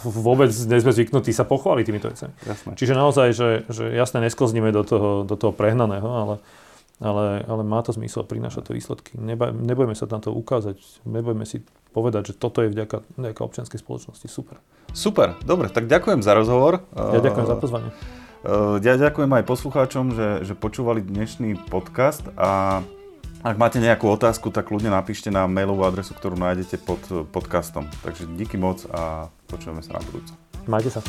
vôbec 0.07 0.51
nie 0.55 0.79
sme 0.79 0.92
zvyknutí 0.94 1.35
sa 1.35 1.42
pochváliť 1.42 1.85
týmito 1.85 2.07
vecami. 2.07 2.33
Čiže 2.79 2.94
naozaj, 2.94 3.29
že, 3.35 3.49
že 3.66 3.90
jasne 3.90 4.23
nesklzníme 4.23 4.71
do 4.71 4.87
toho, 4.87 5.27
do 5.27 5.35
toho 5.35 5.51
prehnaného, 5.51 6.07
ale, 6.07 6.35
ale, 7.03 7.42
ale 7.42 7.62
má 7.66 7.83
to 7.83 7.90
zmysel, 7.90 8.23
prináša 8.23 8.62
to 8.62 8.79
výsledky. 8.79 9.18
Neba, 9.18 9.51
nebojme 9.51 9.99
sa 9.99 10.07
na 10.07 10.23
to 10.23 10.31
ukázať, 10.31 10.79
nebojme 11.03 11.42
si 11.42 11.66
povedať, 11.90 12.31
že 12.31 12.35
toto 12.38 12.62
je 12.62 12.71
vďaka, 12.71 13.03
vďaka 13.18 13.40
občianskej 13.42 13.81
spoločnosti. 13.83 14.29
Super. 14.31 14.62
Super, 14.94 15.35
dobre, 15.42 15.73
tak 15.73 15.90
ďakujem 15.90 16.23
za 16.23 16.33
rozhovor. 16.37 16.87
Ja 16.94 17.18
ďakujem 17.18 17.47
za 17.49 17.57
pozvanie. 17.59 17.90
Ja 18.85 18.94
ďakujem 18.94 19.35
aj 19.35 19.44
poslucháčom, 19.51 20.14
že, 20.14 20.29
že 20.47 20.55
počúvali 20.55 21.03
dnešný 21.03 21.59
podcast 21.66 22.23
a 22.38 22.81
ak 23.42 23.57
máte 23.57 23.79
nejakú 23.79 24.11
otázku, 24.11 24.51
tak 24.51 24.74
ľudne 24.74 24.90
napíšte 24.90 25.31
na 25.31 25.46
mailovú 25.46 25.87
adresu, 25.87 26.14
ktorú 26.14 26.35
nájdete 26.35 26.83
pod 26.83 27.03
podcastom. 27.31 27.87
Takže 28.03 28.27
díky 28.35 28.59
moc 28.59 28.83
a 28.90 29.31
počujeme 29.46 29.85
sa 29.85 29.98
na 29.98 30.03
budúce. 30.03 30.35
Majte 30.66 30.90
sa. 30.90 31.01